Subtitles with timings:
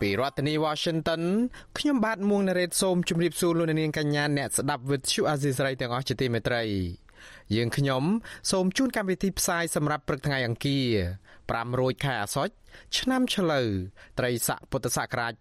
[0.00, 1.22] ពីរដ្ឋធានី Washington
[1.78, 6.62] ខ្ញុំបាទមួងណារ៉េតសូមជម្រាបសួរលោកអ្នកនាងកញ្ញាអ្នកស្ដាប់ Vuthu Azizi Serai ទាំងអស់ជាទីមេត្រី
[7.54, 8.02] យើងខ្ញុំ
[8.50, 10.88] សូមជូនកម្មវិធីផ្សាយសម្រាប់ព្រឹកថ្ងៃអង្គារ
[11.48, 12.52] 5រោចខែអាសត់
[12.98, 13.68] ឆ្នាំឆ្លូវ
[14.18, 15.32] ត្រីស័កពុទ្ធសករាជ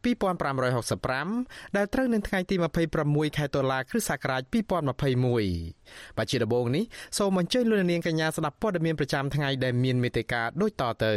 [0.83, 2.55] 2565ដែលត្រូវនៅថ្ងៃទី
[2.97, 6.83] 26ខែតុលាគ្រិស្តសករាជ2021បាទជាដំបូងនេះ
[7.17, 11.13] សូមអញ្ជើញលោកនាងកញ្ញាស្ដាប់ព័ត៌មានប្រចាំថ្ងៃដែលមានមេត្តាដូចតទៅ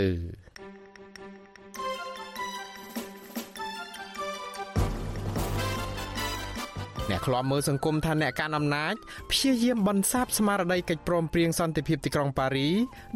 [7.11, 8.94] អ្នកខ្លាំមើលសង្គមថាអ្នកកាន់អំណាច
[9.30, 12.69] ព្យាយាមបន្សាបស្មារតីកិច្ចព្រមព្រៀងសន្តិភាពទីក្រុងប៉ារី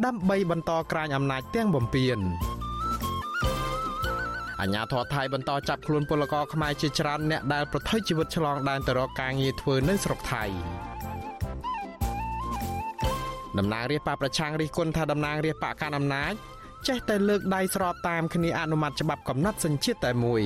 [0.05, 2.19] ដើម្បីបន្តក្រាញអំណាចទាំងបំពេញ
[4.61, 10.43] អាញាធរថៃបន្តចាប់ខ្លួនពលករខ្មែរជាច្រើនអ្នកដែលប្រថុយជីវិតឆ្លងដែនទៅរកការងារធ្វើនៅស្រុកថៃ
[13.57, 16.33] តំណាងរាស្ត្របកប្រឆាំងរិះគន់ថាតំណាងរាស្ត្របកកណ្ដាលអំណាច
[16.87, 20.43] ចេះតែលើកដៃស្របតាមគ្នាអនុម័តច្បាប់កំណត់សញ្ជាតិតែមួយ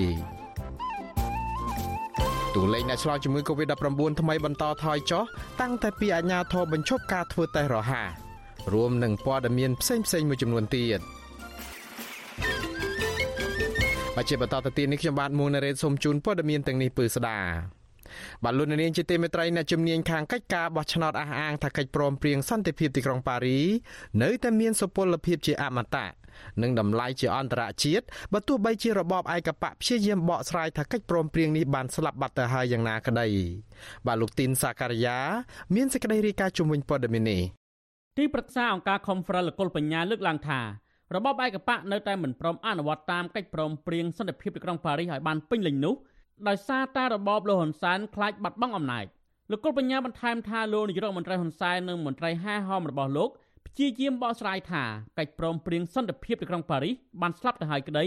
[2.56, 5.24] តួលេខអ្នកឆ្លងជំងឺ Covid-19 ថ្មីបន្តថយចុះ
[5.62, 8.10] តាំងតែពីអាជ្ញាធរបញ្ឈប់ការធ្វើតេស្តរហ័ស
[8.74, 11.00] រួមនឹងព័ត៌មានផ្សេងៗមួយចំនួនទៀត
[14.16, 17.79] បច្ចុប្បន្នតទៅទៀតនេះខ្ញុំបាទមួងណារ៉េតសូមជូនព័ត៌មានទាំងនេះពឺស្ដា
[18.44, 23.60] បាទលោកនាងជាទីមេត្រីអ្នកជំនាញខាងកិច្ចការបោះឆ្នោតអះអាងថាកិច្ចព្រមព្រៀងសន្តិភាពទីក្រុងប៉ារី
[24.24, 26.08] នៅតែមានសុពលភាពជាអមតៈ
[26.62, 33.28] និងតម្លៃជាអន្តរជាតិបើទោះបីជារបបឯកបកព្យាយាមបកស្រាយថាកិច្ចព្រមព្រៀងនេះបានស្លាប់បាត់ទៅហើយយ៉ាងណាក្តី
[34.08, 35.18] បាទលោកទីនសាការីយ៉ា
[35.76, 37.42] មានសេចក្តីរាយការណ៍ជំវិញព័ត៌មាននេះ
[38.18, 40.60] ទីប្រឹក្សាអង្គការ Conference លកុលបញ្ញាលើកឡើងថា
[41.16, 45.96] របបឯកបកនៅតែមិនព្រមអនុវត្តតាមកិច្ចព្រមព្រៀងសន្តិភាពទីក្រុងប៉ារីសឲ្យបានពេញលេញនោះ
[46.48, 49.06] ដោយសារតែរបបលោកហ៊ុនសែនខ្លាចបាត់បង់អំណាច
[49.52, 53.30] លោកគុលបញ្ញាបន្ថែមថាលោកនាយរដ្ឋមន្ត្រីហ៊ុនសែននិងមន្ត្រីហាហោមរបស់លោក
[53.68, 54.84] ព្យាយាមបកស្រាយថា
[55.18, 58.06] កិច្ចព្រមព្រៀងសន្តិភាពទីក្រុងប៉ារីសបានស្លាប់ទៅហើយក្តី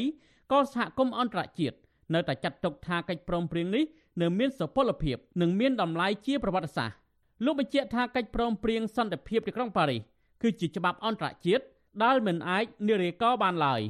[0.53, 1.77] ក៏សហគមន៍អន្តរជាតិ
[2.15, 3.85] នៅតែចាត់ទុកថាកិច្ចព្រមព្រៀងនេះ
[4.23, 6.97] នៅមានសុពលភាពនិងមានតម្លៃជាប្រវត្តិសាស្ត្រ
[7.45, 10.01] លោកបញ្ជាក់ថាកិច្ចព្រមព្រៀងសន្តិភាពទីក្រុងប៉ារីស
[10.43, 11.65] គឺជាច្បាប់អន្តរជាតិ
[12.05, 13.81] ដែលមិនអាចនិរាកោបានឡើយ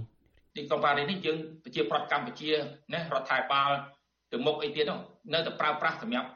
[0.57, 2.51] ទីក្រុងប៉ារីសនេះយើងប្រជាប្រដ្ឋកម្ពុជា
[2.93, 3.71] ណារដ្ឋាភិបាល
[4.33, 4.91] ទៅមុខអីទៀត
[5.35, 6.29] នៅតែប្រើប្រាស់សម្រាប់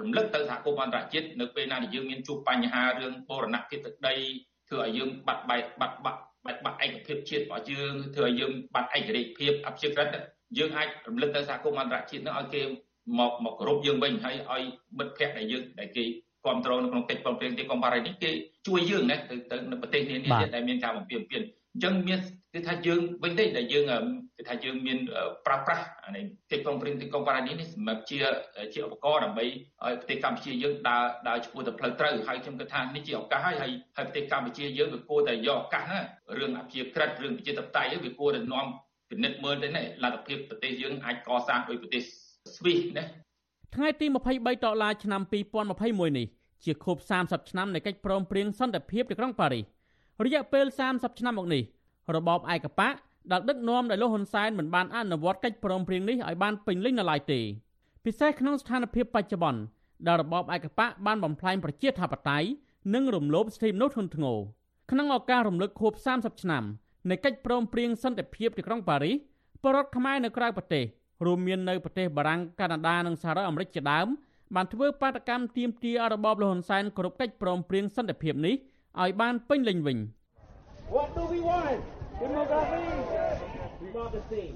[0.00, 4.14] រំលឹកទៅសហគមន៍អន្តរជាតិនៅពេលណាដែលយើងមានជួបបញ្ហារឿងបូរណភាពទឹកដី
[4.68, 10.08] ធ្វើឲ្យយើងបាត់បែកបាត់បាក់បាត់បាក់ឯកភាពជាតិរបស់យើងធ្វើឲ្យយើងបាត់ឯករាជ្យភាពអព្យាក្រឹត
[10.58, 12.62] យើងអាចរំលឹកទៅសហគមន៍អន្តរជាតិនោះឲ្យគេ
[13.18, 14.62] មកមកគោរពយើងវិញហើយឲ្យ
[14.98, 16.04] មិត្តភ័ក្តិដែលយើងដែលគេ
[16.44, 18.30] គ្រប់គ្រងនៅក្នុងកិច្ចព្រមព្រៀងទីកុំប៉ារីនេះគេ
[18.66, 21.42] ជួយយើងណាទៅទៅនៅប្រទេសនានាដែលមានការបំពេញពៀន
[21.72, 22.18] អញ្ចឹងមាន
[22.54, 23.84] គឺថាយើងវិញទេដែលយើង
[24.36, 24.98] គឺថាយើងមាន
[25.46, 25.86] ប្រាស់ប្រាស់
[26.16, 26.20] នៃ
[26.50, 28.18] កិច្ចព្រមព្រៀងទីកុំប៉ារីនេះសម្រាប់ជា
[28.74, 36.00] ជាឧបករណ៍ដើម្បីឲ្យប្រទេសកម្ពុជាយើងដើរដើរឆ្ពោះទៅផ្លូវត្រូវហើយខ្ញុំគិតថានេះជាឱកាសហើយហើយហើយប្រទេសកម្ពុជាយើងវាគួរតែយកឱកាសណា
[36.38, 38.66] រឿងអភិជាក្រិតរឿងប្រជាធិបតេយ្យវាគួរតែនាំ
[39.10, 42.02] ពិនិត្យមើលទៅណាលទ្ធភាពប្រទេសយើងអាចកសាងដោយប្រទេស
[42.56, 43.04] ស្វីសណា
[43.74, 45.22] ថ្ងៃទី23ដុល្លារឆ្នាំ
[45.70, 46.26] 2021នេះ
[46.64, 49.64] ជាខួប30ឆ្នាំនៃកិច្ចព្រមព្រៀងសន្តិភាពទីក្រុងប៉ារីស
[50.24, 51.62] រយៈពេល30ឆ្នាំមកនេះ
[52.16, 52.94] របបឯកបក
[53.30, 57.40] ដែលដឹកនាំដោយលោកហ៊ុនសែនមិនបានអនុវត្តកិច្ចព្រមព្រៀងនេះឲ្យបានពេញលេញនៅឡើយទេ
[58.04, 59.60] ពិសេសក្នុងស្ថានភាពបច្ចុប្បន្ន
[60.06, 62.48] ដែលរបបឯកបកបានបំផ្លាញប្រជាធិបតេយ្យ
[62.94, 64.38] និងរំលោភសិទ្ធិមនុស្សធ្ងន់ធ្ងរ
[64.90, 66.64] ក្នុងឱកាសរំលឹកខួប30ឆ្នាំ
[67.10, 69.16] នៃកិច្ចព្រមព្រៀងសន្តិភាពទីក្រុងប៉ារីស
[69.64, 70.84] បរតខ្មែរនៅក្រៅប្រទេស
[71.26, 74.06] រួមមាននៅប្រទេសបារាំងកាណាដានិងសហរដ្ឋអាមេរិកជាដើម
[74.54, 78.54] បានធ្វើបាតកម្មទាមទារឲ្យរបបលហ៊ុនសែនគ្រប់កិច្ចព្រមព្រៀងសន្តិភាពនេះ
[79.02, 79.98] ឲ្យបានពេញលេញវិញ
[80.89, 81.83] What do we want?
[82.19, 82.87] Democracy.
[83.81, 84.55] Democracy.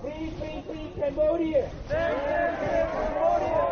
[0.00, 1.70] Free, free, free Cambodia.
[1.88, 3.64] Cambodia.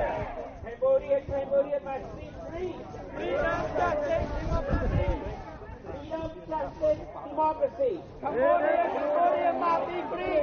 [0.65, 2.75] Cambodia, Cambodia must be free.
[3.15, 5.11] Freedom, justice, democracy.
[5.87, 7.95] Freedom, justice, democracy.
[8.21, 10.43] Cambodia, Cambodia must be free.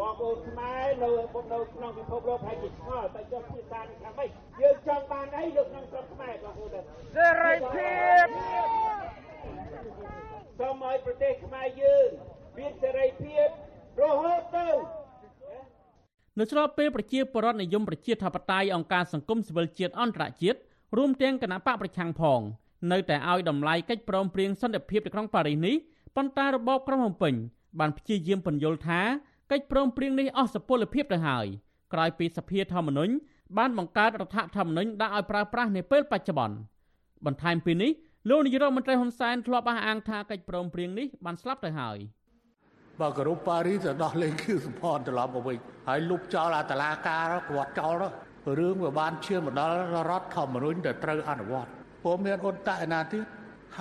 [0.00, 1.08] បងប្អូនខ្មែរនៅ
[1.52, 4.28] នៅក្នុងពិភពលោកហើយជាឆ្ងល់តែចុះភាសាខាងម៉េច
[4.60, 6.70] យើងចង់បានអីនៅក្នុងស្រុកខ្មែរបងប្អូន
[7.16, 8.26] សេរីភាព
[10.59, 12.07] សូមឲ្យប្រទេសខ្មែរយើង
[12.57, 13.47] មានសេរីភាព
[14.01, 14.67] រហូតទៅ
[16.39, 20.59] នៅស្របពេលប្រជាពលរដ្ឋនិយមប្រជាធិបតេយ្យអង្គការសង្គមស៊ីវិលជាតិអន្តរជាតិ
[20.97, 22.39] រួមទាំងគណៈបកប្រឆាំងផង
[22.91, 25.75] នៅតែឲ្យតម្លៃកិច្ចព្រមព្រៀងសន្តិភាពនៅក្នុងប៉ារីសនេះ
[26.15, 27.33] ប៉ុន្តែរបបក្រុងភ្នំពេញ
[27.79, 29.01] បានព្យាយាមពន្យល់ថា
[29.51, 31.45] កិច្ចព្រមព្រៀងនេះអស់សុពលភាពទៅហើយ
[31.93, 33.13] ក្រោយពីសភាធម្មនុញ្ញ
[33.57, 36.55] បានបង្កើតរដ្ឋធម្មនុញ្ញដាក់ឲ្យប្រើប្រាស់នាពេលបច្ចុប្បន្ន
[37.25, 37.91] បន្ថែមពីនេះ
[38.29, 41.97] លោកនាយរដ្ឋមន្ត្រីហ៊ុនសែនធ្លាប់អះអាងថាកិច្ចព្រមព្រៀងនេះបានស្លាប់ទៅហើយ
[43.01, 45.57] បើគោរពប៉ារីសទៅដោះលែងខៀវសំផនត្រឡប់មកវិញ
[45.87, 47.93] ហើយលុបចោលអាតឡាការគាត់ចោល
[48.59, 49.75] រឿងវាបានឈានមកដល់
[50.09, 51.69] រដ្ឋធម្មនុញ្ញដែលត្រូវអនុវត្ត
[52.03, 53.25] ពុំមានអន្តៈណាទៀត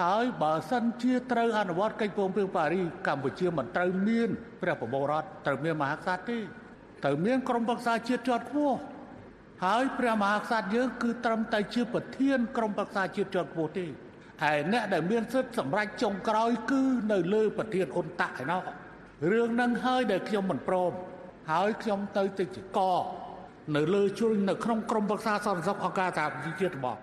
[0.01, 4.31] ហើយបើសិនជាត្រូវអនុវត្តកិច្ចព្រមព្រៀងប៉ារីកម្ពុជាមិនត្រូវមាន
[4.63, 6.39] ព្រះបបរតត្រូវមានមហាក្សត្រទេ
[7.05, 8.77] ត្រូវមានក្រមប្រឹក្សាជាតិជាន់ខ្ពស់
[9.65, 13.87] ហើយព្រះមហាក្សត្រយើងគឺត្រឹមតែជាប្រធានក្រមប្រឹក្សាជាតិជាន់ខ្ពស់ទេ
[14.43, 16.83] ហើយអ្នកដែលមានសិទ្ធិសម្រេចចុងក្រោយគឺ
[17.13, 18.63] នៅលើប្រធានអ៊ុនតាក់ឯណោះ
[19.31, 20.93] រឿងហ្នឹងហើយដែលខ្ញុំមិនព្រម
[21.51, 22.79] ហើយខ្ញុំទៅទៅជាក
[23.77, 26.99] នៅលើជួរនៅក្នុងក្រមប្រឹក្សាសន្តិសុខអង្គការសហប្រជាជាតិរបស់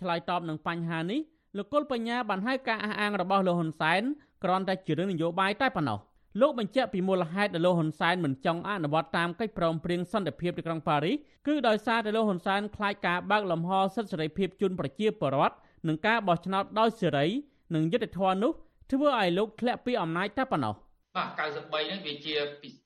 [0.00, 1.20] ឆ្លើយតបនឹងបញ្ហានេះ
[1.56, 4.02] លោកគុលបញ្ញាបានហៅការអះអាងរបស់លោកហ៊ុនសែន
[4.44, 5.98] គ្រាន់តែជារឿងនយោបាយតែប៉ុណ្ណោះ
[6.40, 11.16] លោកបញ្ជាក់ពីមូលហេតុដែលលោកហ៊ុនសែនមិនចង់អនុវត្តតាមកិច្ចព្រមព្រៀងសន្តិភាពទីក្រុងប៉ារីស
[11.46, 15.54] គឺដោយសារតែលោកហ៊ុនសែនខ្លាចការបើកលំហសិទ្ធិសេរីភាពជូនប្រជាពលរដ្ឋ
[15.88, 17.26] និងការបោះឆ្នោតដោយសេរី
[17.74, 18.52] និងយុត្តិធម៌នោះ
[18.92, 20.74] ធ្វើឲ្យលោកធ្លាក់ពីអំណាចតែប៉ុណ្ណោះ
[21.16, 22.34] បាទ93ហ្នឹងវាជា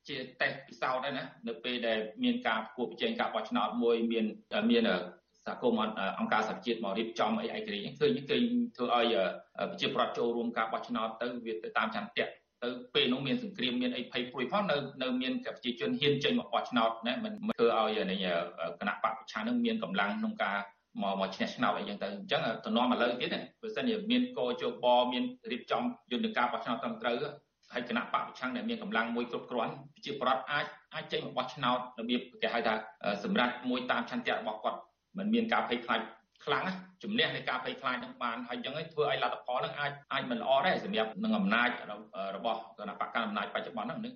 [0.08, 4.24] ជាតេស្តពិសោធន៍ដែរណានៅពេលដែលមានការប្រគល់ប្រជែងការបោះឆ្នោតមួយមាន
[4.70, 4.82] មាន
[5.44, 8.42] សហគមន៍អង្គការសហជាតិមករៀបចំអីឯករាជ្យឃើញឃើញ
[8.76, 9.14] ធ្វើឲ្យ
[9.70, 12.28] ប្រជាប្រដ្ឋចូលរួមការបោះឆ្នោតទៅវាទៅតាមចន្ទៈ
[12.64, 18.24] ទៅពេលនោះមានសង្គ្រាមមានអីភ័យព្រួយផងនៅនៅមានប្រជាជនហ៊ានចេញមកបោះឆ្នោតណាមិនធ្វើឲ្យនេះ
[18.80, 20.58] គណៈបកប្រឆាំងនឹងមានកម្លាំងក្នុងការ
[21.02, 25.82] មកមកឈ្នះឆ្នោតអីចឹងទៅអញ្ចឹងតំណមឥឡូវទៀតណាបើសិនជាមានកោជបមានរៀបចំ
[26.12, 27.16] យន្តការបោះឆ្នោតត្រឹមត្រូវ
[27.72, 30.64] ហើយគណៈបកប្រឆាំងដែលមានកម្លាំងមួយគ្រប់គ្រាន់ប្រជាប្រដ្ឋអាច
[30.94, 32.74] អាចចេញមកបោះឆ្នោតរបៀបគេហៅថា
[33.24, 34.78] សម្រាប់មួយតាមឆន្ទៈរបស់គាត់
[35.18, 36.00] มันមានការភ័យខ្លាច
[36.44, 36.64] ខ្លាំង
[37.02, 41.68] ជំនះនៃការភ័យខ្លាចនឹងបានហើយអញ្ចឹងធ្វើឲ្យលទ្ធផលនឹងអាចអាចមិនល្អដែរសម្រាប់នឹងអំណាច
[42.36, 44.14] របស់គណៈបកកណ្ដាលអំណាចបច្ចុប្បន្នហ្នឹង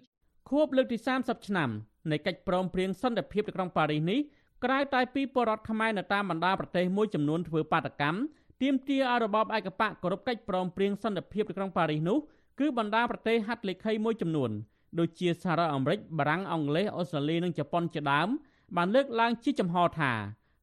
[0.51, 1.71] ខួបលើកទី30ឆ្នាំ
[2.11, 4.21] នៃកិច្ចព្រមព្រៀងសន្តិភាពនៅក្រុងប៉ារីសនេះ
[4.65, 8.19] ក្រៅតែពីបរដ្ឋខ្មែរនៅតាមបណ្ដាប្រទេសមួយចំនួនធ្វើបាតកម្ម
[8.63, 12.19] ទាមទារឲ្យរបបឯកបកគោរពកិច្ចព្រមព្រៀងសន្តិភាពនៅក្រុងប៉ារីសនោះ
[12.61, 14.51] គឺបណ្ដាប្រទេសហត្ថលេខីមួយចំនួន
[14.99, 18.29] ដូចជាសហរដ្ឋអាមេរិកបារាំងអង់គ្លេសអូស្ត្រាលីនិងជប៉ុនជាដើម
[18.77, 20.13] បានលើកឡើងជាចំហថា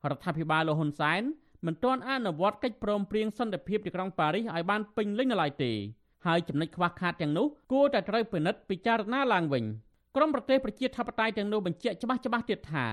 [0.09, 1.21] រដ្ឋាភិបាលលោកហ៊ុនសែន
[1.65, 5.71] មិនទាន់អនុវត្តកិច្ចព្រមព្រៀងសន្តិភាពទីក្រុងប៉ារីសឲ្យបានពេញលេញនៅឡើយទេ
[6.25, 9.63] ហើយចំណុចខ្វះខាតទាំងនោះគួរតែត្រូវពិនិត្យពិចារណាឡើងវិញ
[10.15, 12.85] ក្រមប្រទេសប្រជាធិបតេយ្យទាំងនោះបញ្ជាក់ច្បាស់ច្បាស់ទៀតថា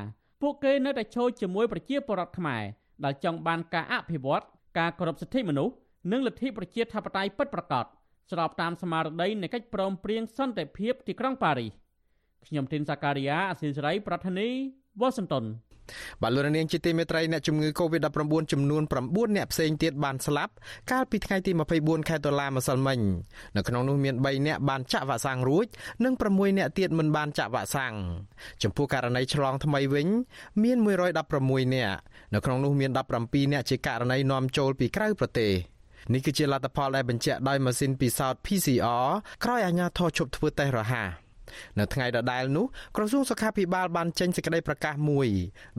[0.46, 2.62] ពួកគេនៅតែចូលជាមួយប្រជាពលរដ្ឋខ្មែរ
[3.04, 4.44] ដែលចង់បានការអភិវឌ្ឍ
[4.78, 5.74] ការគោរពសិទ្ធិមនុស្ស
[6.12, 7.84] និងលទ្ធិប្រជាធិបតេយ្យពិតប្រាកដ
[8.30, 11.70] ស្របតាមស្មារតីនៃកិច្ចព្រមព្រៀងសន្តិភាពទីក្រុងប៉ារីស
[12.46, 14.48] ខ្ញុំទីនសាការីយ៉ាអស៊ីសេរីប្រធានី
[15.00, 15.44] វ៉ាស៊ីនតោន
[16.22, 20.52] បាទលោកនាងជាទីមេត្រីអ្នកជំងឺ Covid-19 ចំនួន9អ្នកផ្សេងទៀតបានស្លាប់
[20.90, 22.98] កាលពីថ្ងៃទី24ខែតុលាម្សិលមិញ
[23.56, 25.66] នៅក្នុងនោះមាន3អ្នកបានចាក់វ៉ាក់សាំងរួច
[26.04, 27.94] និង6អ្នកទៀតមិនបានចាក់វ៉ាក់សាំង
[28.62, 30.08] ចំពោះករណីឆ្លងថ្មីវិញ
[30.62, 31.96] មាន116អ្នក
[32.34, 32.90] នៅក្នុងនោះមាន
[33.20, 35.52] 17អ្នកជាករណីនាំចូលពីក្រៅប្រទេស
[36.12, 39.06] នេះគឺជាលទ្ធផលដែលបញ្ជាក់ដោយម៉ាស៊ីនពិសោធន៍ PCR
[39.44, 41.23] ក្រោយអាជ្ញាធរជប់ធ្វើតេស្តរហ័ស
[41.78, 42.66] នៅថ្ងៃដដែលនោះ
[42.96, 45.28] ក្រសួងសុខាភិបាលបានចេញសេចក្តីប្រកាសមួយ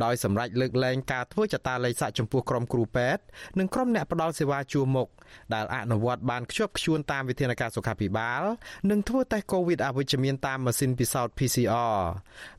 [0.03, 3.21] ដោយសម្រេចលើកលែងការធ្វើចតាល័យស័កចំពោះក្រុមគ្រូពេទ្យ
[3.59, 5.07] និងក្រុមអ្នកផ្ដល់សេវាជួរមុខ
[5.53, 8.43] ដែលអនុវត្តបានខ្ជាប់ខ្ជួនតាមវិធានការសុខាភិបាល
[8.91, 11.97] និងធ្វើតេស្ត COVID អវិជ្ជមានតាមម៉ាស៊ីនពិសោធន៍ PCR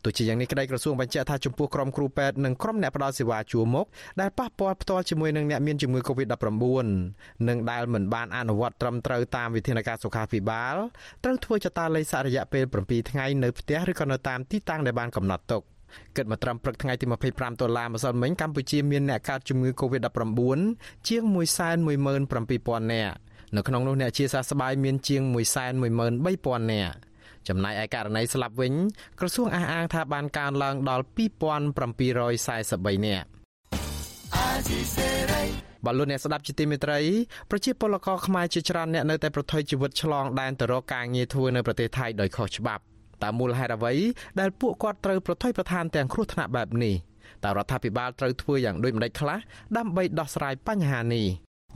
[0.05, 3.87] ទោះជាយ៉ាងនេះក្តីក្រសួងបញ្ជាក់ថាចំពោះក្រុមគ្រូពេទ្យនិងក្រុមអ្នកផ្ដល់សេវាជួរមុខ
[4.21, 6.87] ដែលប៉ះពាល់ផ្ទាល់ជាមួយនឹងអ្នកមានជំងឺ COVID-19
[7.49, 10.77] និងដែលមិនបានអនុវត្តត្រឹមត្រូវតាមវិធានការសុខាភិបាល
[11.25, 15.63] ត្រូវធ្វើចតាល័យស័ករយៈពេល7ថ្ងៃនៅផ្ទះឬក៏នៅតាមទីតាំងដែលបានកំណត់ទុក
[16.17, 20.61] គិតមកត្រឹមព្រឹកថ្ងៃទី25ដុល្លារម្សិលមិញកម្ពុជាមានអ្នកកើតជំងឺ Covid-19
[21.09, 23.17] ជាង117,000នាក់
[23.57, 25.23] នៅក្នុងនោះអ្នកជាសះស្បើយមានជាង
[25.83, 26.97] 113,000នាក់
[27.49, 28.73] ចំណែកឯករណីស្លាប់វិញ
[29.21, 33.27] ក្រសួងអះអាងថាបានកើនឡើងដល់2743នាក់
[35.87, 37.01] បលូនអ្នកស្ដាប់ជាទីមេត្រី
[37.51, 42.83] ប្រជាពលករខ្មែរជាច្រើនអ្នកនៅតែប្រថុយជីវិតឆ្លងដែនទៅរកការងារធ្វើនៅប្រទេសថៃដោយខុសច្បាប់
[43.25, 43.95] តើមូលហេតុអ្វី
[44.41, 46.95] ដែលពួកគាត់ត្រូវប្រថុយប្រឋានទាំងគ្រោះថ្នាក់បែបនេះ
[47.45, 49.39] តើរដ្ឋាភិបាលត្រូវធ្វើយ៉ាងដូចម្តេចខ្លះ
[49.77, 51.27] ដើម្បីដោះស្រាយបញ្ហានេះ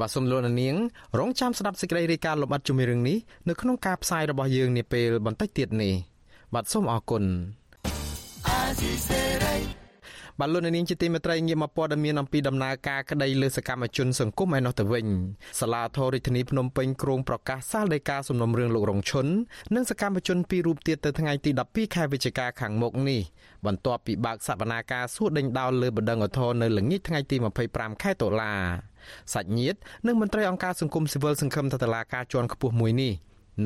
[0.00, 0.74] បាទសូមលោកនាង
[1.18, 3.18] រងចាំស្ដាប់សេចក្តីរាយការណ៍លម្អិតជំរឿងនេះ
[3.48, 5.94] នៅក្នុងការផ្សាយរបស់យើងនាពេលបន្តិចទៀតនេះ
[6.54, 7.24] បាទសូមអរគុណ
[10.40, 15.06] បាទលោកនាងជាទីមេត្រីងាកមកព័ត៌មានអំពីដំណើរការក្តីលើសកម្មជនសង្គមឯនោះទៅវិញ
[15.60, 19.26] សាលាធររាជធានីភ្នំពេញក្រុងប្រកាសសាលដីកាសំណុំរឿងលោករងឈុន
[19.74, 23.20] និងសកម្មជនពីររូបទៀតទៅថ្ងៃទី12ខែវិច្ឆិកាខាងមុខនេះ
[23.66, 27.36] បន្ទាប់ពីបើកសវនាការសួរដេញដោលលើបណ្ដឹងឧទ្ធរនៅល្ងាចថ្ងៃទី
[27.70, 28.52] 25ខែតុលា
[29.34, 33.12] សាច់ញាតិនិងមន្ត្រីអង្គការសង្គមស៊ីវិលសង្ឃឹមថាតុលាការជាន់ខ្ពស់មួយនេះ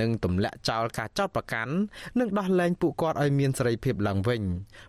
[0.00, 1.74] និងទម្លាក់ចោលការចោទប្រកាន់
[2.18, 4.42] និងដោះលែងពួកគាត់ឲ្យមានសេរីភាពឡើងវិញ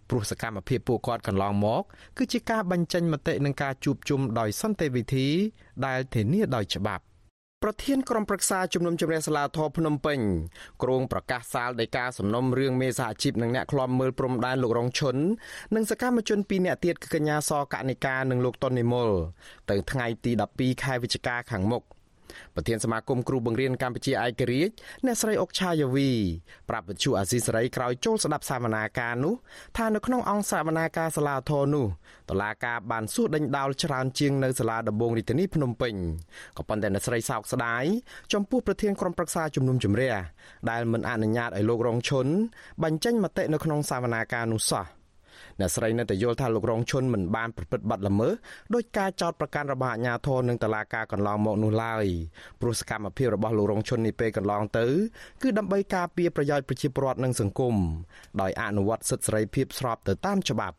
[0.09, 1.83] ព្រោះសកម្មភាពពួកគាត់កន្លងមក
[2.17, 5.27] គឺជាការបញ្ចេញមតិនិងការជួបជុំដោយសន្តិវិធី
[5.85, 7.05] ដែលធានាដោយច្បាប់
[7.63, 10.19] ប្រធានក្រុមប្រឹក្សាជំនុំជម្រះសាលាធរភ្នំពេញ
[10.83, 15.15] គ្រងប្រកាសសាលដីកាសំណុំរឿងមេសហជីពនិងអ្នកឃ្លាំមើលព្រំដែនលោករងឈុន
[15.75, 19.09] និងសកម្មជនពីរនាក់ទៀតគឺកញ្ញាសកនិកានិងលោកតុននិមល
[19.69, 21.83] ទៅថ្ងៃទី12ខែវិច្ឆិកាខាងមុខ
[22.55, 24.73] ប្រធានសមាគមគ្រូបង្រៀនកម្ពុជាឯករាជ្យ
[25.05, 26.09] អ្នកស្រីអុកឆាយាវី
[26.69, 29.33] ប្រាប់វិទ្យុអាស៊ីសេរីក្រោយចូលស្ដាប់សវនាការនោះ
[29.77, 31.85] ថានៅក្នុងអង្គសវនាការសាលាធរនោះ
[32.29, 35.93] តឡាការបានសួរដេញដោលច្រើនជាងនៅសាលាដំបងរាជធានីភ្នំពេញ
[36.57, 37.83] ក៏ប៉ុន្តែអ្នកស្រីសោកស្ដាយ
[38.33, 40.13] ចំពោះប្រធានក្រុមប្រឹក្សាជំនុំជម្រះ
[40.69, 42.27] ដែលមិនអនុញ្ញាតឲ្យលោករងឈុន
[42.83, 44.85] បញ្ចេញមតិនៅក្នុងសវនាការនោះសោះ
[45.59, 48.33] អ្នកស្រីនៅតែយល់ថាលោករងឈុនមិនបានប្រព្រឹត្តបទល្មើស
[48.73, 52.05] ដោយការចោទប្រកាន់របស់អាជ្ញាធរនិងតុលាការកន្លងមកនោះឡើយ
[52.61, 54.85] ព្រោះសកម្មភាពរបស់លោករងឈុននេះពេលកន្លងទៅ
[55.41, 57.75] គឺដើម្បីការពារប្រយោជន៍ប្រជាពលរដ្ឋនិងសង្គម
[58.41, 60.75] ដោយអនុវត្តសិទ្ធិសេរីភាពស្របទៅតាមច្បាប់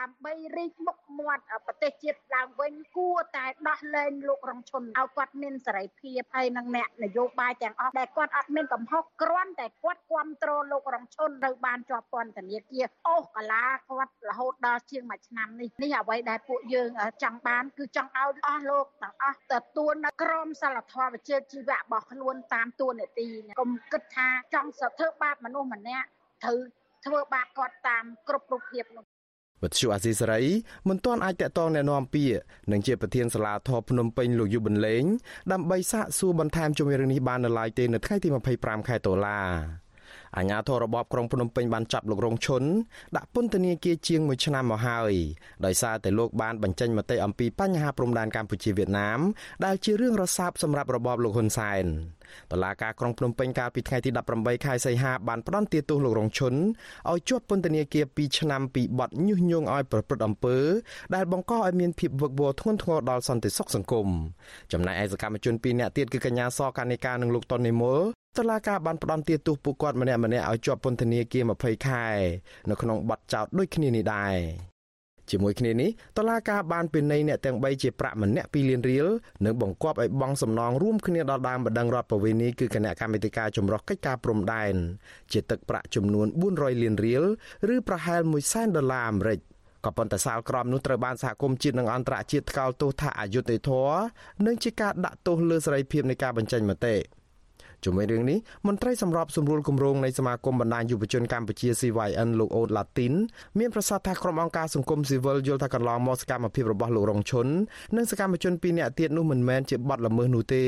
[0.00, 16.90] ដើម្បីរីកមុខ មាត់ប្រទេសជាតិឡើងវិញគួរតែដោះលែងលោករងឈុនឲ្យគាត់មានសេរីភាពហើយនឹងអ្នកនយោបាយទាំងអស់ដែលគាត់អត់មានកំហុសគ្រាន់តែគាត់គ្រប់គ្រងលោករងឈុននៅបានជាប់ពន្ធនាគារអូសកាលាគាត់រហូតដល់ជាងមួយឆ្នាំនេះនេះអ្វីដែលពួកយើង
[17.22, 23.28] ចង់បានគឺចង់ឲ្យអស់លោកទាំងអស់ទទួលនៅក្រមសីលធម៌វិជ្ជាជីវៈរបស់ខ្លួនតាមទួនាទី
[23.60, 26.08] កុំគិតថាចង់សធ្វើបាបមនុស្សម្នាក់
[26.44, 26.58] ត្រូវ
[27.06, 29.04] ធ្វើបាបគាត់តាមគ្រប់រូបភាពនោះ
[29.63, 30.41] វិទ្យុអាស៊ីសេរី
[30.89, 32.35] មិនទាន់អាចតកតងแนะនាំពាក្យ
[32.71, 35.03] នឹងជាប្រធានសាលាធរភ្នំពេញលោកយុបិនលេង
[35.51, 38.27] ដើម្បីសាកសួរបន្ថែមជំរឿងនេះបាននៅឡើយទេនៅថ្ងៃទី
[38.57, 39.39] 25ខែតុលា
[40.37, 42.63] អាជ្ញាធររបបក្រុងភ្នំពេញបានចាប់លោករងឈុន
[43.15, 45.13] ដាក់ពន្ធនាគារជាង1ឆ្នាំមកហើយ
[45.65, 49.19] ដោយសារតែលោកបានបញ្ចេញមតិអំពីបញ្ហាព្រំដែនកម្ពុជាវៀតណាម
[49.65, 51.85] ដែលជារឿងរសើបសម្រាប់របបលោកហ៊ុនសែន
[52.52, 56.54] តឡាការក្រុងភ្នំពេញកាលពីថ្ងៃទី18ខែសីហាបានផ្តន្ទាទោសលោករងឈុន
[57.10, 60.56] ឲ្យជាប់ពន្ធនាគារ2ឆ្នាំពីបទញុះញង់ឲ្យប្រព្រឹត្តអំពើ
[61.14, 64.08] ដែលបង្កឲ្យមានភាពវឹកវរធ្ងន់ធ្ងរដល់សន្តិសុខសង្គម
[64.72, 68.00] ចំណែកឯសកម្មជន2នាក់ទៀតគឺកញ្ញាសកានិកានិងលោកតុននិមល
[68.36, 72.06] តឡាការបានផ្ដន់ទាទោសពួកគាត់ម្នាក់ម្នាក់ឲ្យជាប់ពន្ធនាគារ20ខែ
[72.70, 74.67] នៅក្នុងបទចោទដូចគ្នានេះដែរ
[75.30, 79.06] ជាមួយគ្នានេះតឡាការបានពិន័យអ្នកទាំង3ជាប្រាក់ម្នាក់2លានរៀល
[79.44, 84.74] និងបង្គាប់ឲ្យបង់សំណងរួមគ្នាដល់ដើមបណ្ដឹងរដ្ឋប្រវេនីគឺគណៈកម្មាធិការចម្រុះកិច្ចការព្រំដែន
[85.32, 87.24] ជាទឹកប្រាក់ចំនួន400លានរៀល
[87.74, 89.40] ឬប្រហែល1សែនដុល្លារអាមេរិក
[89.84, 93.98] ក៏ប៉ុន្តែសាលក្រមនោះត្រូវបានសហគមន៍ជាតិនិងអន្តរជាតិថ្កោលទោសថាអយុត្តិធម៌
[94.46, 96.96] និងជាការដាក់ទោសលើសេរីភាពនៃការបញ្ចេញមតិ
[97.84, 103.12] ជាមួយរឿងនេះមន្ត្រីសម្របសម្រួលគម្រោងនៃសមាគមបណ្ដាញយុវជនកម្ពុជា CYN លោកអូតឡាទីន
[103.58, 107.46] មានប្រសាសន៍ថាក្រុមអង្គការសង្គមស៊ីវិលយល់ថាកន្លងមកសកម្មភាពរបស់លោករងឈុន
[107.96, 110.64] និងសកម្មជនពីរនាក់ទៀតនោះមិនមែនជាបទល្មើសនោះទេ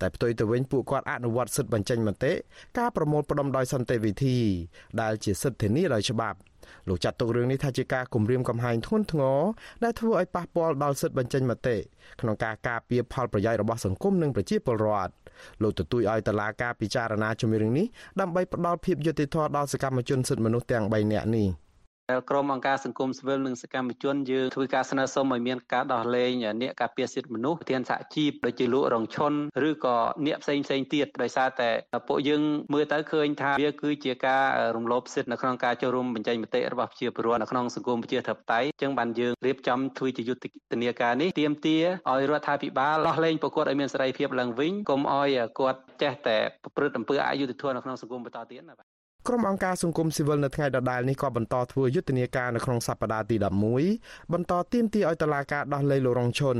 [0.00, 2.32] តែផ្ទុយទៅវិញពួកគាត់អនុវត្តសិទ្ធិបញ្ចេញមតិ
[2.78, 4.36] ការប្រមូលផ្ដុំដោយសន្តិវិធី
[5.00, 6.38] ដែលជាសិទ្ធិធានាដោយច្បាប់
[6.88, 9.40] លោកចាត់ទុករឿងនេះថាជាការគំរាមកំហែងធ្ងន់ធ្ងរ
[9.84, 11.76] ដែលធ្វើឲ្យប៉ះពាល់ដល់សិទ្ធិបញ្ចេញមតិ
[12.20, 15.12] ក្នុងការការពារផលប្រយោជន៍របស់សង្គមនិងប្រជាពលរដ្ឋ
[15.62, 17.86] លោកទទូចឲ្យតឡាការពិចារណាជំរឿងនេះ
[18.20, 21.48] ដើម្បីផ្ដល់ភាពយុត្តិធម៌ដល់សកម្មជនសិទ្ធិមនុស្សទាំង3នាក់នេះ។
[22.30, 26.30] ក្រុមអង្គការសង្គមស៊ីវិលនិងសកម្មជនយើងធ្វើការស្នើសុំឲ្យមានការដោះលែង
[26.62, 29.32] អ្នកការពារសិទ្ធិមនុស្សប្រធានសហជីពដូចជាលោករងឈុន
[29.68, 31.70] ឬក៏អ្នកផ្សេងផ្សេងទៀតដោយសារតែ
[32.08, 34.44] ពួកយើងមើលទៅឃើញថាវាគឺជាការ
[34.76, 48.89] រំលោភសិទ្ធិនៅក្នុងការចូលរួមបញ្ចេញមតិរបស់ប្រជាពលរដ្ឋនៅក្នុងសង្គមប្រជាធិបតេយ្យអញ្ចឹងបានយើងរៀបចំធ្វើជាយុទ្ធនាការនេះទាមទារឲ្យរដ្ឋាភិបាលដោះលែងពួកគាត់ឲ្យមានសេរីភាពឡើងវិញកុំឲ្យគាត់ចេះតែប្រព្រឹត្តអំពើអយុត្តិធម៌នៅក្នុងសង្គមបន្តទៀតណាបាទ
[49.28, 53.36] ក្រុមអង្គការសង្គមស៊ីវិលនៅថ្ងៃដដែលនេះក៏បន្តធ្វើយុទ្ធនាការនៅក្នុងសប្តាហ៍ទី
[53.84, 56.56] 11បន្តទាមទារឲ្យតុលាការដោះលែងលោករងឈុន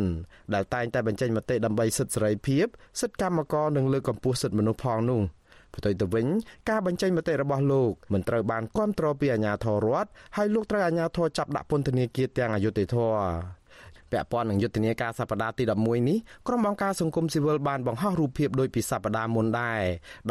[0.55, 2.67] ដែលតែងតែបញ្ចេញមតិដើម្បីសិទ្ធិសេរីភាព
[3.01, 5.23] សិទ្ធិកម្មករនិងលើកកម្ពស់សិទ្ធិមនុស្សផងនោះ
[5.77, 6.27] ផ្ទុយទៅវិញ
[6.71, 13.60] ការបញ្ចេញមតិរបស់លោកមិនត្រូវបានគ្រប់គ្រងពីអាជ្ញាធររដ្ឋហើយលោកត្រូវអាជ្ញាធរចាប់ដាក់ពន្ធនាគារទាំងអយុត្តិធម៌
[14.13, 19.83] ពាក់ព័ន្ធនឹងយុទ្ធនាការសប្តាហ៍ទី11នេះក្រុមអង្គការសង្គមស៊ីវិលបានបង្ហោះរូបភាពដូចពីសប្តាហ៍មុនដែរ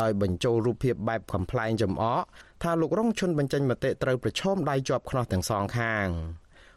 [0.01, 2.23] ដោយបញ្ចូលរូបភាពបែបកំ pl ែងចំអក
[2.63, 6.07] ថាលោករងឈុនបញ្ចេញមតិត្រូវប្រឈមដៃជាប់ខ្នោះទាំងសងខាង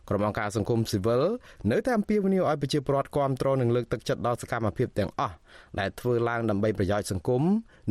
[0.09, 1.23] ក្រុមអង្គការសង្គមស៊ីវិល
[1.71, 5.35] នៅតែអំពាវនាវឲ្យប្រជាពលរដ្ឋគ្រប់គ្រងនិងលើកទឹកចិត្តដល់សកម្មភាពទាំងអស់
[5.79, 7.43] ដែលធ្វើឡើងដើម្បីប្រយោជន៍សង្គម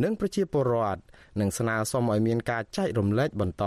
[0.02, 1.00] និងប្រជាពលរដ្ឋ
[1.40, 3.64] និងស្នើសុំឲ្យមានការចែករំលែកបន្ត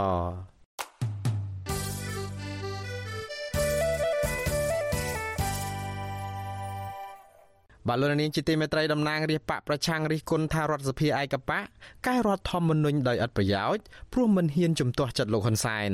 [7.89, 11.65] បាទលោកនាងជាទីមេត្រីតំណាងរាជបកប្រឆាំងរិះគន់ថារដ្ឋសភាឯកបក
[12.07, 15.93] កែរដ្ឋធម្មនុញ្ញដោយឥតប្រយោជន៍ព្រោះមិនហ៊ានជំទាស់ចិត្តលោកហ៊ុនសែន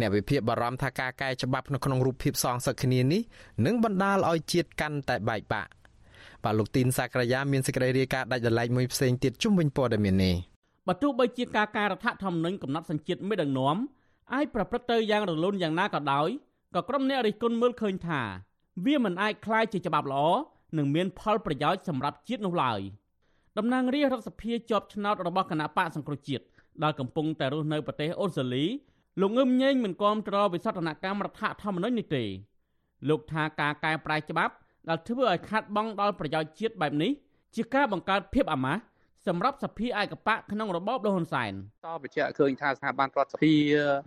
[0.00, 3.22] អ្នកវិភាគបារម្ភថាការកែច្បាប់នៅក្នុងរូបភាពសងសឹកគ្នានេះ
[3.66, 5.70] នឹងបណ្ដាលឲ្យជាតិកាន់តែបែកបាក់
[6.44, 10.36] បាទលោកទីនសាក្រយាមានសេចក្តីរាយការណ៍ដាច់ដライមួយផ្សេងទៀតជុំវិញព័ត៌មាននេះ
[10.88, 13.76] បើទោះបីជាការការរដ្ឋធម្មនុញ្ញកំណត់សញ្ជាតិមេដឹកនាំ
[14.34, 16.28] អាចប្រព្រឹត្តទៅយ៉ាងរលូនយ៉ាងណាក៏ដោយ
[16.74, 18.22] ក៏ក្រុមអ្នករិះគន់មើលឃើញថា
[18.84, 20.26] វាមិនអាចคล้ายជាច្បាប់ល្អ
[20.77, 22.79] និងមានផលប្រយោជន៍សម្រាប់ជាតិនោះឡើយ
[23.57, 26.45] តំណាងរាស្ត្ររដ្ឋសភាជាប់ឆ្នោតរបស់គណៈបកសង្គ្រោះជាតិ
[26.83, 28.65] ដែលកំពុងតែរស់នៅប្រទេសអូស្ត្រាលី
[29.21, 32.23] លោកងឹមញែងមិនគាំទ្រវិសោធនកម្មរដ្ឋធម្មនុញ្ញនេះទេ
[33.09, 34.53] លោកថាការកែប្រែច្បាប់
[34.89, 37.11] ដែលធ្វើឲ្យខាត់បងដល់ប្រយោជន៍ជាតិបែបនេះ
[37.55, 38.81] ជាការបង្កើតភាពអាម៉ាស់
[39.27, 41.53] សម្រាប់សភាឯកបៈក្នុងរបបលហ៊ុនសែន
[41.85, 43.55] តបញ្ជាក់ឃើញថាស្ថាប័នរដ្ឋសភា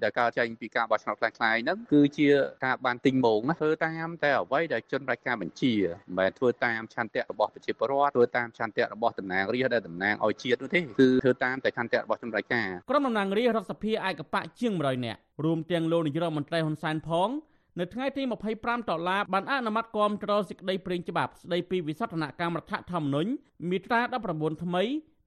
[0.03, 2.29] ដែលកើតចេញពីការបោះឆ្នោតខ្លាំងៗហ្នឹងគឺជា
[2.65, 17.31] ការបានទិញម៉ងធ្វើតាមតែអ្វីដែលជនប្រជាការបញ្ជាមិនមែនធ្វើតាមឆន្ទៈរបស់ប្រជាពលរដ្ឋធ្វើតាមឆន្ទៈរបស់តំណាងរាស្ត្រដែលតំណាងឲ្យជាតិនោះទេគឺធ្វើតាមតែឆន្ទៈរបស់ជនប្រជាការក្រុមតំណាងរាស្ត្ររដ្ឋសភាឯកបៈជាង100នាក់រួមទាំងលោកនាយរដ្ឋមន្ត្រីហ៊ុនសែនផង
[17.79, 18.23] នៅថ្ងៃទី
[18.57, 23.31] 25ដុល្លារបានអនុម័តគាំទ្រសេចក្តីព្រេងច្បាប់ស្តីពីវិសោធនកម្មរដ្ឋធម្មនុញ្ញ
[23.71, 24.01] មាត្រា
[24.33, 24.83] 19ថ្មី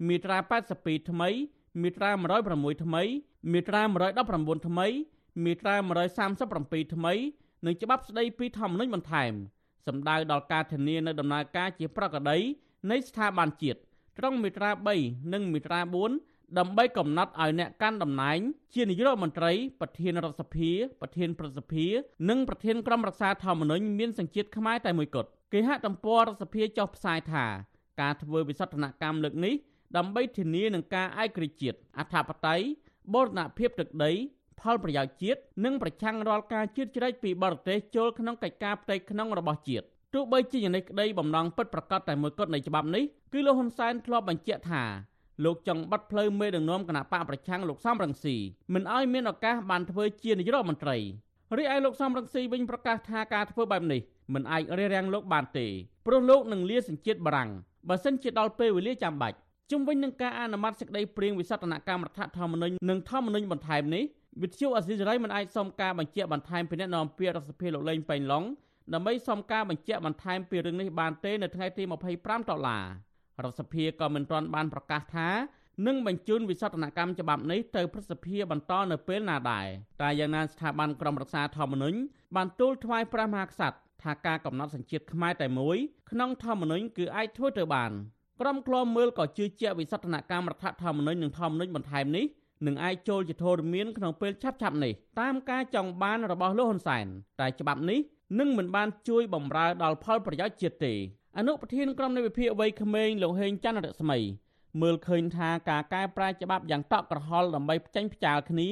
[0.08, 0.38] មាត្រា
[0.74, 1.29] 82ថ្មី
[1.81, 2.10] មាត្រា
[2.48, 3.03] 106ថ្មី
[3.51, 3.81] មាត្រា
[4.24, 4.88] 119ថ្មី
[5.43, 5.75] មាត្រា
[6.36, 7.13] 137ថ្មី
[7.65, 9.34] និងច្បាប់ស្តីពីធម្មនុញ្ញបន្ថែម
[9.88, 12.38] សម្ដៅដល់ការធានានៅដំណើរការជាប្រកដី
[12.91, 13.79] នៃស្ថាប័នជាតិ
[14.17, 14.70] ត្រង់មាត្រា
[15.01, 15.79] 3និងមាត្រា
[16.10, 18.39] 4 ដើម្បីកំណត់ឲ្យអ្នកកាន់តំណែង
[18.74, 21.88] ជានាយករដ្ឋមន្ត្រីប្រធានរដ្ឋសភា ប្រធានប្រសិទ្ធិ
[22.29, 27.46] និងប្រធានក្រុមរក្សាធម្មនុញ្ញមានសញ្ជាតិខ្មែរតែមួយគត់គេហទំព័ររដ្ឋសភាចុះផ្សាយថា
[28.01, 29.53] ការធ្វើវិសោធនកម្មលើកនេះ
[29.98, 32.65] ដើម្បីធានានឹងការឯករាជ្យជាតិអធិបតេយ្យ
[33.13, 34.12] បូរណភាពទឹកដី
[34.62, 43.03] ផលប្រយោជន៍ជាតិនិងប្រឆាំងរាល់ការជឿជ្រែកពីបរទេសចូលក្នុងកិច្ចការផ្ទៃក្នុងរបស់ជាតិទោះបីជាយ៉ាងនេះក្តីបំណងពិតប្រកបតែមួយគត់នៃច្បាប់នេះ
[43.34, 44.84] គឺលោកហ៊ុនសែនធ្លាប់បញ្ជាក់ថា
[45.45, 48.36] លោកចង់បាត់ផ្លូវមេដឹកនាំគណៈបកប្រឆាំងលោកសំរងស៊ី
[48.74, 50.98] មិនឲ្យមានឱកាសបានធ្វើជានាយករដ្ឋមន្ត្រី
[51.57, 54.01] រីឯលោកសំរងស៊ីវិញប្រកាសថាការធ្វើបែបនេះ
[54.33, 55.67] មិនអាចរារាំងលោកបានទេ
[56.05, 57.50] ព្រោះលោកនឹងលាសញ្ជាតិបារាំង
[57.89, 59.38] បើសិនជាដល់ពេលវេលាចាំបាច់
[59.71, 64.03] ជុំវិញនឹងការអនុម័តសេចក្តីព្រាងវិសោធនកម្មរដ្ឋធម្មនុញ្ញនិងធម្មនុញ្ញបន្ថែមនេះ
[64.42, 68.44] វិទ្យុអស៊ីសេរីមិនអាចសុំការបញ្ជាក់បន្ថែមពីអ្នកនាំពាក្យរដ្ឋសភាលោកលេងប៉ៃឡុង
[68.94, 71.83] ដើម្បីសុំការបញ្ជាក់បន្ថែមពីរឿងនេះបានទេនៅថ្ងៃទី
[72.16, 72.83] 25ដុល្លារ
[73.44, 75.29] រដ្ឋសភាក៏មិនទាន់បានប្រកាសថា
[75.87, 79.67] នឹងបញ្ជូនវិសោធនកម្មច្បាប់នេះទៅព្រឹទ្ធសភាបន្តនៅពេលណាដែរ
[80.01, 81.98] តែយ៉ាងណាស្ថាប័នក្រមរក្សាធម្មនុញ្ញ
[82.35, 85.77] បានទូលថ្វាយព្រះមហាក្សត្រថាការកំណត់សញ្ជាតិខ្មែរតែមួយ
[86.11, 87.91] ក្នុងធម្មនុញ្ញគឺអាចធ្វើទៅបាន
[88.41, 92.25] ក្រុមឃ្លាំមើលក៏ជឿជាក់វិសោធនកម្មរដ្ឋធម្មនុញ្ញនិងធម្មនុញ្ញបន្ថែមនេះ
[92.67, 97.05] នឹងអាចចូលជាធរមានក្នុងពេលឆាប់ៗនេះតាមការចង់បានរបស់លោកហ៊ុនសែន
[97.39, 98.00] តែច្បាប់នេះ
[98.39, 100.94] នឹងមិនបានជួយបំរើដល់ផលប្រយោជន៍ជាតិទេ
[101.37, 104.20] អនុប្រធានក្រុមនៃវិភាគវ័យក្មេងលោកហេងច័ន្ទរស្មី
[104.81, 108.70] មើលឃើញថាការកែប្រែច្បាប់យ៉ាងតក់ក្រហល់ដើម្បីផ្ចាញ់ផ្ចាលគ្នា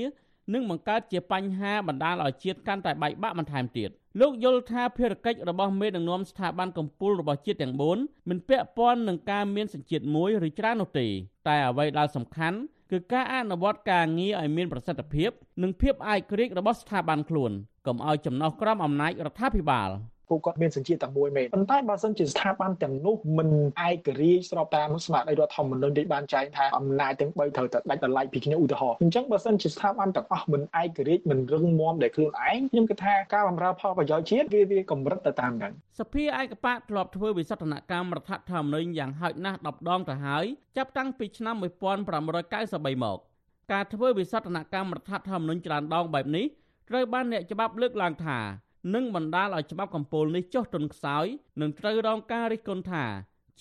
[0.54, 11.08] នឹងបង្កើតជាបញ្ហាបណ្ដាលឲ្យជាតិកាន់តែបែកបាក់បន្ថែមទៀតលោកយល់ថាភារកិច្ចរបស់មេដឹកនាំស្ថាប័នកម្ពុជារបស់ជាតិទាំង4មិនពាក់ព័ន្ធនឹងការមានសញ្ជាតិមួយឬច្រើននោះទេ
[11.48, 12.58] តែអ្វីដែលសំខាន់
[12.92, 15.32] គឺការអនុវត្តការងារឲ្យមានប្រសិទ្ធភាព
[15.64, 17.52] និងភាពឯករាជ្យរបស់ស្ថាប័នខ្លួន
[17.88, 19.90] កុំឲ្យចំណោះក្រមអំណាចរដ្ឋាភិបាល។
[20.30, 23.50] ពួកគាត់មានសញ្ជាតិតែមួយមែនប៉ុន្តែបើសិនជាស្ថាប័នទាំងនោះមិន
[23.88, 40.46] ឯករាជ្យស្របតាមស្មារតីរដ្ឋធម្មនុញ្ញដែលបានចែងថាអំណាចទាំង3ត្រូវតែដាច់ដライពីគ្នាឧទាហរណ៍អញ្ចឹងបើសិនជាស្ថាប័នទាំងអស់មិនឯករាជ្យមិនរឹងមាំដែលខ្លួនឯងខ្ញុំគិតថាការបម្រើផលប្រយោជន៍ជាតិវាវាកម្រិតទៅតាមហ្នឹងសភាឯកបៈធ្លាប់ធ្វើវិសោធនកម្មរដ្ឋធម្មនុញ្ញយ៉ាងហោចណាស់10ដងទៅហើយ
[40.78, 43.20] ចាប់តាំងពីឆ្នាំ1593មក
[43.74, 46.46] ការធ្វើវិសោធនកម្មរដ្ឋធម្មនុញ្ញច្រើនដងបែបនេះ
[46.90, 48.40] ត្រូវបានអ្នកច្បាប់លើកឡើងថា
[48.94, 51.26] និងបណ្ដាលឲ្យច្បាប់កម្ពុជានេះចុះទន់ខ្សោយ
[51.62, 53.06] និងត្រូវរងការរិះគន់ថា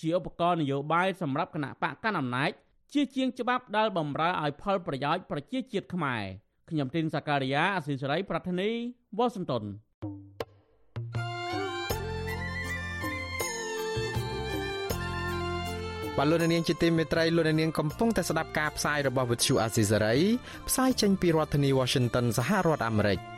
[0.00, 2.50] ជាឧបករណ៍នយោបាយសម្រាប់គណៈបកកណ្ដាលអំណាច
[2.92, 6.22] ជាជាងច្បាប់ដែលបំរើឲ្យផលប្រយោជន៍ប្រជាជាតិខ្មែរ
[6.70, 8.70] ខ្ញុំទីនសាការីយ៉ាអសិសរីប្រធានី
[9.18, 9.64] វ៉ាស៊ីនតោន
[16.18, 20.16] បលូននាងជាទីមេត្រីលោកនាងកំពុងតែស្ដាប់ការផ្សាយរបស់វិទ្យុអាស៊ីសេរី
[20.68, 23.20] ផ្សាយចេញពីរដ្ឋធានី Washington សហរដ្ឋអាមេរិក។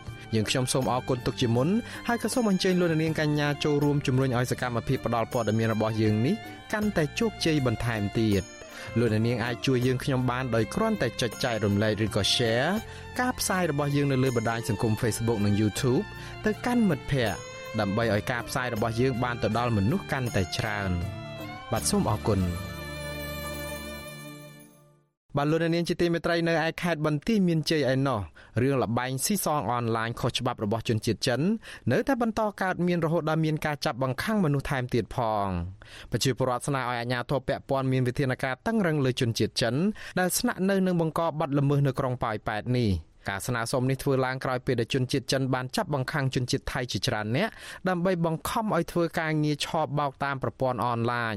[0.35, 1.69] យើងខ្ញុំសូមអរគុណទុកជាមុន
[2.07, 6.35] ហើយក៏សូមអញ្ជើញលោកនាងកញ្ញាចូលរួមជំរុញឲ្យសកម្មភាពផ្តល់ព័ត៌មានរបស់យើងនេះ
[6.73, 8.43] កាន់តែជោគជ័យបន្ថែមទៀត
[8.99, 12.71] លោកនាងអាចជួយយើងខ្ញុំបានដោយគ្រាន់តែចុចចែករំលែកឬក៏ Share
[13.19, 16.05] ការផ្សាយរបស់យើងនៅលើបណ្ដាញសង្គម Facebook និង YouTube
[16.45, 17.37] ទៅកាន់មិត្តភ័ក្តិ
[17.79, 20.91] ដើម្បីឲ្យការផ្សាយរបស់យើងបានទៅដល់មនុស្សកាន់តែច្រើន។
[21.71, 22.70] បាទសូមអរគុណ
[25.37, 28.19] បាទលោកនាងជាទីមេត្រីនៅឯខេត្តបន្ទាយមានជ័យឯណោះ
[28.61, 31.41] រឿងលបែងស៊ីសងអនឡាញខុសច្បាប់របស់ជនជាតិចិន
[31.91, 35.47] នៅតែបន្តកើតមានរហូតដល់មានការចាប់បង្ខាំងមនុស្សថែមទៀតផង
[36.11, 39.75] ប្រជាពលរដ្ឋស្នើឲ្យអាជ្ញាធរពាក់ព័ន្ធមានវិធានការតឹងរឹងលើជនជាតិចិន
[40.19, 42.89] ដែលស្នាក់នៅនឹងបង្កបាត់ល្មើសនៅក្រុងប៉ោយប៉ែតនេះ
[43.29, 47.49] ការស្នើសុំនេះធ្វើឡើងក្រោយពេលដែលជនជាតិចិនបានចាប់បង្ខាំងជនជាតិថៃជាច្រើនអ្នក
[47.89, 51.35] ដើម្បីបង្ខំឲ្យធ្វើការងារឆបបោកតាមប្រព័ន្ធអនឡាញ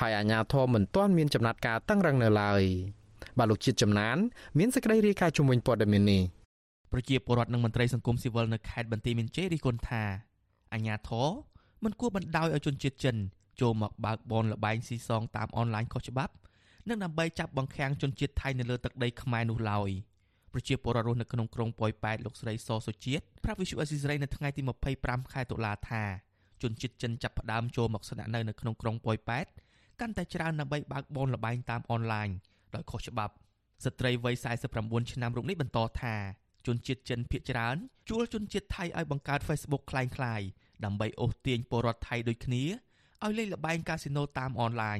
[0.00, 2.64] ហើយអាជ្ញាធរមិនទាន់មានចំណាត់ការតឹងរឹងនៅឡើយ។
[3.38, 4.16] បាទលោកជាតិចំណាន
[4.58, 6.22] មានសេចក្តីរាយការណ៍ជំវិញព័ត៌មាននេះ
[6.92, 10.02] ប្រជាពលរដ្ឋនិងមន្ត្រីសង្គមស៊ីវិលនៅខេត្តបន្ទាយមានជ័យរិះគន់ថា
[10.72, 11.28] អាញាធរ
[11.84, 13.16] មិនគួរបណ្ដោយឲ្យជនជាតិចិន
[13.60, 16.34] ចូលមកបើកបនលបែងស៊ីសងតាមអនឡាញខុសច្បាប់
[16.88, 19.90] និងដើម្បីចាប់បង្ខាំងជនជាតិថៃនៅលើទឹកដីខ្មែរនោះឡើយ
[20.52, 24.62] ប្រជាពលរដ្ឋរស់នៅក្នុងក្រុងប៉ោយប៉ែតលោកស្រីសសុជាតិប្រាប់វិសុអេស៊ីសរ៉ៃនៅថ្ងៃទី
[24.96, 26.02] 25ខែតុលាថា
[26.62, 29.46] ជនជាតិចិនចាប់ផ្ដើមចូលមកស្នាក់នៅនៅក្នុងក្រុងប៉ោយប៉ែត
[30.00, 32.28] កាន់តែច្រើនដើម្បីបើកបនលបែងតាមអនឡាញ
[32.75, 33.33] ដោយខុសច្បាប់
[33.85, 34.35] ស្ត្រីវ័យ
[34.73, 36.15] 49ឆ្នាំរូបនេះបន្តថា
[36.67, 37.75] ជនជាតិចិនភៀសច្រើន
[38.09, 40.47] ជួលជនជាតិថៃឲ្យបង្កើត Facebook คล้ายៗ
[40.85, 42.63] ដើម្បីអូសទាញពលរដ្ឋថៃដូចគ្នា
[43.23, 44.99] ឲ្យលេងល្បែងកាស៊ីណូតាមអនឡាញ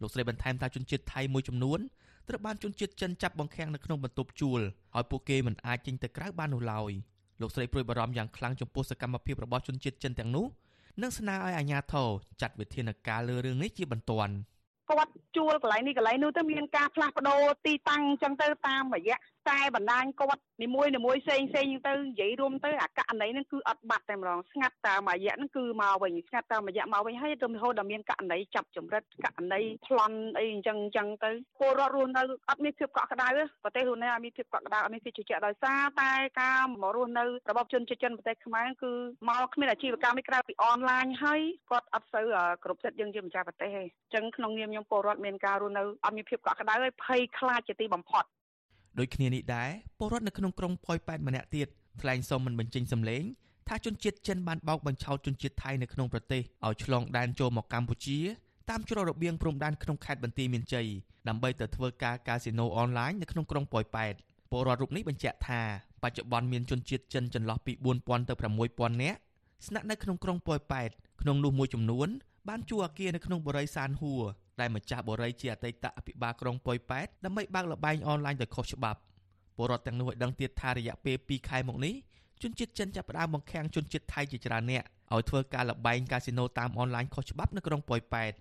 [0.00, 1.80] លោកស្រីបន្ថែមថាជនជាតិថៃមួយចំនួន
[2.28, 4.60] ត្រូវបានជនជាតិចិនចាប់បង្ខាំងនៅក្នុងបន្ទប់ជួល
[4.96, 6.92] ឲ្យពួកគេមិនអាចចេញទៅក្រៅបាននោះឡើយ
[7.40, 10.46] លោកស្រីព្រួយបារម្ភយ៉ាងខ្លាំងចំពោះសកម្មភាពរបស់ជនជាតិចិនទាំងនោះ
[11.02, 12.08] និងស្នើឲ្យអាជ្ញាធរ
[12.40, 14.34] ចាត់វិធានការលើរឿងនេះជាបន្ទាន់
[14.89, 33.27] គាត់ជួលកន្លែងនេះកន្លែងនោះទៅមានការផ្លាស់ប្ដូរទីតាំងអញ្ចឹងទៅតាមរយៈ ខ្សែបណ្ដាញគាត់នីមួយនីមួយផ្សេងផ្សេងទៅនិយាយរួមទៅអាករណីហ្នឹងគឺអត់បាត់តែម្ដងស្ងាត់តាមរយៈហ្នឹងគឺមកវិញស្ងាត់តាមរយៈមកវិញហើយទៅរហូតដល់មានករណីចាប់ចម្រិតករណីប្លន់អីអញ្ចឹងអញ្ចឹងទៅពលរដ្ឋរស់នៅអត់មានភាពកក់ក្ដៅ
[33.63, 38.91] ប្រទេសរស់នៅអត់មានភាពកក់ក្ដៅអត់មានភាពជឿជាក់ដោយសារតែការមករស់នៅរបស់ជនជាតិចិនប្រទេសខ្មែរគឺ
[39.29, 42.25] មកគ្មានអាជីវកម្មក្រៅពីអនឡាញហើយគាត់អត់សូវ
[42.63, 48.25] គ្រប់សិទ្ធិយើងជាម្ចាស់ប្រទេសទេអញ្ចឹងក្នុងនាមខ្ញុំពលរដ្ឋមានការរស់នៅអត់មានភាពកក់ក្ដៅហើយភ័យខ្លាចជាទីបំផុត
[48.99, 51.67] ដូចគ្នានេះដែរពលរដ្ឋនៅក្នុងក្រុងប៉ោយប៉ែតម្នាក់ទៀត
[52.01, 53.23] ថ្លែងសុំមិនបញ្ចេញសម្លេង
[53.67, 58.19] ថាជនជាតិចិនបានបោកបញ្ឆោតជនជាតិថៃនៅក្នុងប្រទេសឲ្យឆ្លងដែនចូលមកកម្ពុជា
[58.69, 60.87] តាមច្រករបៀងព្រំដែនក្នុងខេត្តបន្ទាយមានជ័យ
[61.27, 64.13] ដើម្បីទៅធ្វើការកាស៊ីណូអនឡាញនៅក្នុងក្រុងប៉ោយប៉ែត
[64.51, 65.61] ពលរដ្ឋរូបនេះបញ្ជាក់ថា
[66.03, 68.33] បច្ចុប្បន្នមានជនជាតិចិនចន្លោះពី4000ទៅ
[68.67, 69.19] 6000នាក់
[69.67, 70.89] ស្នាក់នៅក្នុងក្រុងប៉ោយប៉ែត
[71.21, 72.07] ក្នុងនោះមួយចំនួន
[72.47, 74.23] បានជួលអគារនៅក្នុងបរិយាសានហួរ
[74.59, 78.99] ដែលម្ចាស់បរិយជាអតីតអភិបាលក្រុងប៉ោយប៉ែតដើម្បីបើកលបែងអនឡាញដោយខុសច្បាប់
[79.55, 81.93] ពលរដ្ឋទាំងនោះឲ្យដឹងទៀតថារយៈពេល2ខែមកនេះ
[82.41, 88.33] ជនជាតិចិនចាប់ផ្ដើមបង្ខាំងជនជាតិថៃជាច្រើនអ្នកឲ្យធ្វើការលបែងកាស៊ីណូតាមអនឡាញខុសច្បាប់នៅក្រុងប៉ោយប៉ែត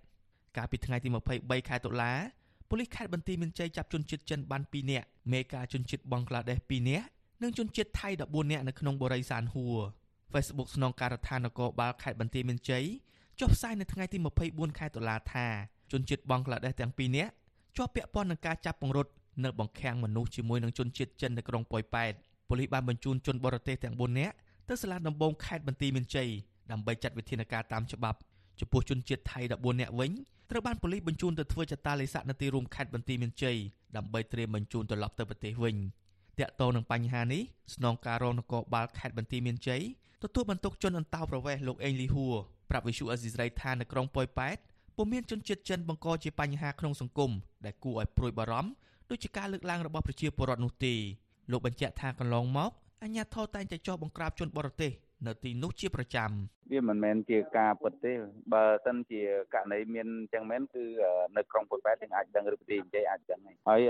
[0.56, 2.12] កាលពីថ្ងៃទី23ខែតុលា
[2.68, 7.06] ប៉ូលីសខេត្តបន្ទាយមានជ័យចាប់ជនជាតិចិនបាន2នាក់មេការជនជាតិបង់ក្លាដេស2នាក់
[7.42, 9.78] និងជនជាតិថៃ14នាក់នៅក្នុងបរិយាសានហួរ
[10.32, 12.84] Facebook ស្នងការដ្ឋាននគរបាលខេត្តបន្ទាយមានជ័យ
[13.40, 15.46] ចុះផ្សាយនៅថ្ងៃទី24ខែតុលាថា
[15.92, 17.32] ជនជាតិបង់ក្លាដេសទាំងពីរនាក់
[17.76, 19.10] ជាប់ពាក់ព័ន្ធនឹងការចាប់ពង្រត់
[19.44, 22.12] នៅបង្ខាំងមនុស្សជាមួយនឹងជនជាតិចិននៅក្រុងប៉ោយប៉ែត
[22.48, 24.34] ប៉ូលីសបានបញ្ជូនជនបរទេសទាំង4នាក់
[24.68, 26.28] ទៅសាលាដំបងខេត្តបន្ទាយមានជ័យ
[26.72, 28.18] ដើម្បីចាត់វិធានការតាមច្បាប់
[28.60, 30.12] ចំពោះជនជាតិថៃ14នាក់វិញ
[30.50, 33.56] ត្រូវបានប៉ូលីសបញ្ជូនទៅធ្វើចតាឡេស័កនៅទីរួមខេត្តបន្ទាយមានជ័យ
[33.96, 35.76] ដើម្បីត្រៀមបញ្ជូនត្រឡប់ទៅប្រទេសវិញ
[36.38, 37.42] តាក់ទងនឹងបញ្ហានេះ
[37.74, 39.82] ស្នងការរងនគរបាលខេត្តបន្ទាយមានជ័យ
[40.22, 42.34] ទទួលបន្ទុកជនអន្តោប្រវេសន៍លោកអេងលីហួរ
[42.70, 44.56] ប្រាប់វិសុអេស៊ីសរ៉ៃថានៅក្រុងប៉ោយប៉ែត
[44.96, 47.30] ពុំមានជនជាតិចិនបង្កជាបញ្ហាក្នុងសង្គម
[47.64, 48.70] ដែលគួរឲ្យព្រួយបារម្ភ
[49.10, 50.94] ដូចជាការលើកឡើងរបស់ប្រជាពលរដ្ឋនោះទេ
[51.50, 52.70] លោកបញ្ជាក់ថាកន្លងមក
[53.02, 54.92] អាជ្ញាធរតែងតែចោះបង្ក្រាបជនបរទេស
[55.26, 56.30] នៅទីនោះជាប្រចាំ
[56.72, 58.12] វាមិនមែនជាការពិតទេ
[58.52, 59.22] បើសិនជា
[59.54, 60.84] ករណីមានចឹងមែនគឺ
[61.36, 63.82] នៅក្រុងពុយប៉ែតយើងអាចដឹងឬប្រទេសនិយាយអាចដឹងហើយ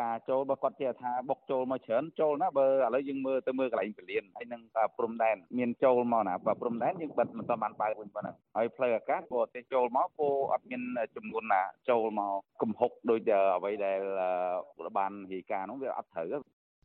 [0.00, 4.62] ការចូលរបស់គាត់ជាថាបុកចូលមកច្រើនចូលណាបើឥឡូវយើងមើលទៅមើលកន្លែងពលានហើយនឹង
[4.96, 10.82] ព្រំដែនមានចូលមកណាបើព្រំដែនយើងបិទមិនទាន់បានបើកវិញប៉ុណ្ណឹងហើយផ្លូវអាកាសក៏ទេចូលមកក៏អត់មាន
[11.16, 12.32] ចំនួនណាចូលមក
[12.62, 14.00] កំហុកដូចអ្វីដែល
[14.98, 16.26] បានរាយការណ៍នោះវាអត់ត្រូវ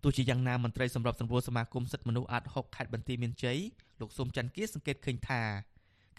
[0.07, 3.57] ទោះជាយ៉ាងណាមន្ត្រីសម្របសម្រួលសមាគមសិទ្ធិមនុស្សអាត់6ខេត្តបន្ទាយមានជ័យ
[3.99, 5.41] លោកសុំច័ន្ទគៀសង្កេតឃើញថា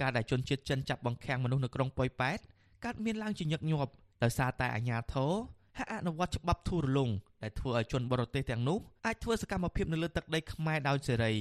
[0.01, 2.39] ការដែលជនជាតិចិនចាប់បង្ខាំងមនុស្សនៅក្រុងប៉ោយប៉ែត
[2.85, 5.33] កើតមានឡើងជាញឹកញាប់ដោយសារតែអាជ្ញាធរ
[5.79, 7.11] ហាក់អនុវត្តច្បាប់ធូររលុង
[7.43, 11.35] ដែលធ្វើឲ្យជនបរទេសទាំងនោះអាចធ្វើសកម្មភាពនៅលើទឹកដីខ្មែរដោយសេរី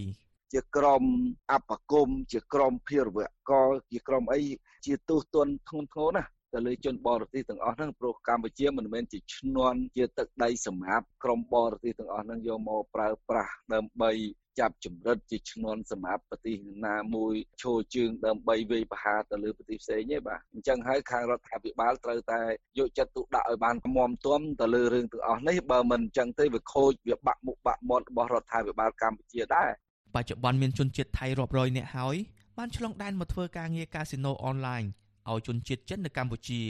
[0.53, 1.03] ជាក្រម
[1.51, 3.51] អបគមជាក្រមភិរវក
[3.91, 4.41] ជាក្រមអី
[4.85, 6.23] ជាទូទន់ធ្ងន់ធ្ងរណា
[6.55, 14.11] ទៅលើជនបរទេសទាំងអស់ហ្នឹងព្រោះកម្ពុជាមិនមែនជាឈ្នន់ជាទឹកដីសម្រាប់ក្រុមបរទេសទាំងអស់ហ្នឹងយកមកប្រើប្រាស់ដើម្បី
[14.59, 16.55] ចាប់ចម្រិតជាឈ្នន់សម្រាប់ប្រទេស
[16.87, 22.41] ណាមួយឈរជើងដើម្បីវាយប្រហារទៅលើប្រទេសផ្សេងទេបាទអញ្ចឹងហើយខាងរដ្ឋាភិបាលត្រូវតែ
[22.79, 29.69] យកចិត្តទុកដាក់ឲ្យបានមមទុំទៅលើរឿងទាំងអស់នេះបើមិនអញ្ចឹងទេវាខូចវាបាក់មុខបាក់មាត់របស់រដ្ឋាភិបាលកម្ពុជាដែរ
[30.15, 32.15] បច្ចុប្បន្នមានជនជាតិថៃរាប់រយនាក់ហើយ
[32.57, 34.83] បានឆ្លងដែនមកធ្វើការងារកាស៊ីណូអនឡាញ
[35.31, 36.61] ឲ្យជនជាតិចិននៅកម្ពុជា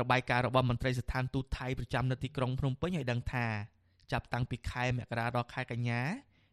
[0.00, 3.46] របាយការណ៍របស់មន្ត្រីស្ថានទូតថៃប្រចាំនៅទីក្រុងភ្នំពេញឲ្យដឹងថា
[4.12, 6.00] ចាប់តាំងពីខែមករាដល់ខែកញ្ញា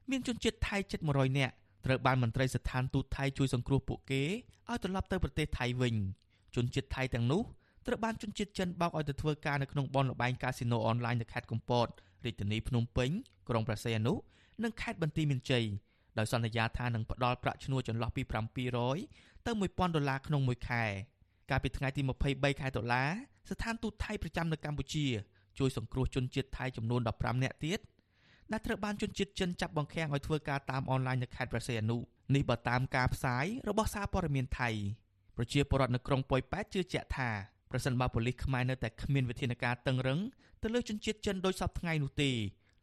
[0.09, 1.53] មានជនជាតិថៃជិត100នាក់
[1.85, 4.23] ត្រូវបានមន្ត្រីស្ថានទូតថៃជួយសង្គ្រោះពួកគេ
[4.69, 5.95] ឲ្យត្រឡប់ទៅប្រទេសថៃវិញ
[6.55, 7.41] ជនជាតិថៃទាំងនោះ
[7.85, 11.87] ត្រូវបានជនជាតិចិនបោកឲ្យទៅធ្វើការនៅក្នុងបនលបែងកាស៊ីណូអនឡាញនៅខេត្តកំពត
[12.25, 13.09] រាជធានីភ្នំពេញ
[13.49, 14.13] ក្រុងព្រះសីហនុ
[14.63, 15.65] និងខេត្តបន្ទាយមានជ័យ
[16.17, 18.21] ដោយសន្យាថានឹងផ្ដល់ប្រាក់ឈ្នួលចន្លោះពី
[18.83, 20.83] 700ទៅ1000ដុល្លារក្នុងមួយខែ
[21.49, 23.03] កាលពីថ្ងៃទី23ខែតុលា
[23.49, 25.05] ស្ថានទូតថៃប្រចាំនៅកម្ពុជា
[25.59, 27.79] ជួយសង្គ្រោះជនជាតិថៃចំនួន15នាក់ទៀត
[28.51, 31.97] ដែលត្រូវបានជនជាតិចិនចាប់បង្ខាំងឲ្យធ្វើការតាមអនឡាញនៅខេត្តព្រះសីហនុ
[32.35, 34.69] នេះបើតាមការផ្សាយរបស់សារព័ត៌មានថៃ
[35.37, 37.29] ប្រជាពលរដ្ឋនៅក្រុងប៉ោយប៉ែតជឿជាក់ថា
[37.71, 40.19] ប្រសិនបើប៉ូលីសខ្មែរនៅតែគ្មានវិធានការតឹងរឹង
[40.63, 42.31] ទៅលើជនជាតិចិនដោយសពថ្ងៃនោះទេ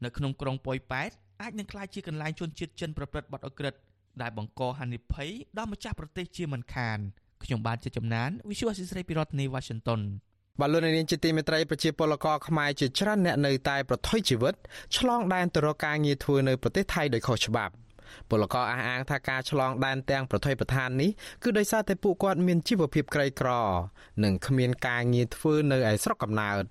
[0.05, 1.11] នៅក្នុងក្រុងប៉ោយប៉ែត
[1.43, 3.75] អាចនឹងក្លាយជាកន្លែងជនជាតិចិនប្រព្រឹត្តបទអក្រិត
[4.23, 6.99] ដែលបង្កហានិភ័យដល់ម្ចាស់ប្រទេសជាមិនខាន
[7.45, 10.01] ខ្ញុំបាទជាចំណាន Visual Assisray ពីរដ្ឋធានី Washington
[10.61, 14.55] បលូននាងជាទីមេត្រីប្រជាពលករខ្មែរជាច្រើនអ្នកនៅតែប្រថុយជីវិត
[14.97, 17.75] ឆ្លងដែនទៅរកការងារធ្វើនៅប្រទេសថៃដោយខុសច្បាប់
[18.31, 21.11] ពលករអះអាងថាការឆ្លងដែនទាំងប្រថុយប្រឋាននេះ
[21.43, 23.51] គឺដោយសារតែពួកគាត់មានជីវភាពក្រីក្រ
[24.25, 26.65] និងគ្មានការងារធ្វើនៅឯស្រុកកំណើត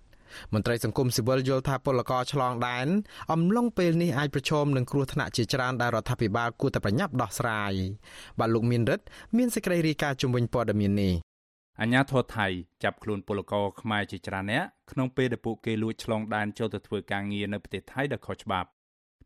[0.53, 2.87] មន្ត្រីសង្គមស៊ីវិលយល់ថាពលករឆ្លងដែន
[3.31, 7.73] អំឡុងពេលនេះអាចប្រឈមនឹងគ្រោះថ្នាក់ជាច្រើនដែលរដ្ឋាភិបាលគួរតែប្រញាប់ដោះស្រាយ
[8.39, 9.05] បាទលោកមានរិទ្ធ
[9.37, 11.13] មានសេចក្តីរាយការណ៍ជំវិញព័ត៌មាននេះ
[11.81, 12.47] អញ្ញាធរថៃ
[12.83, 18.69] ចាប់ខ្លួនពលករខ្មែរជាច្រើនអ្នកក្នុងពេលដែលពួកគេលួចឆ្លងដែនចូលទៅធ្វើការងារនៅប្រទេសថៃដោយខុសច្បាប់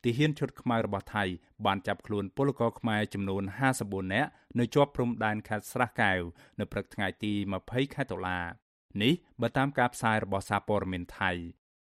[0.04, 1.24] ទាហានឈុតខ្មៅរបស់ថៃ
[1.66, 3.44] បានចាប់ខ្លួនពលករខ្មែរចំនួន
[3.78, 6.22] 54នាក់នៅជាប់ព្រំដែនខេត្តស្រះកែវ
[6.60, 8.40] នៅព្រឹកថ្ងៃទី20ខែតុលា
[9.02, 11.32] នេះបើតាមការផ្សាយរបស់សារព័ត៌មានថៃ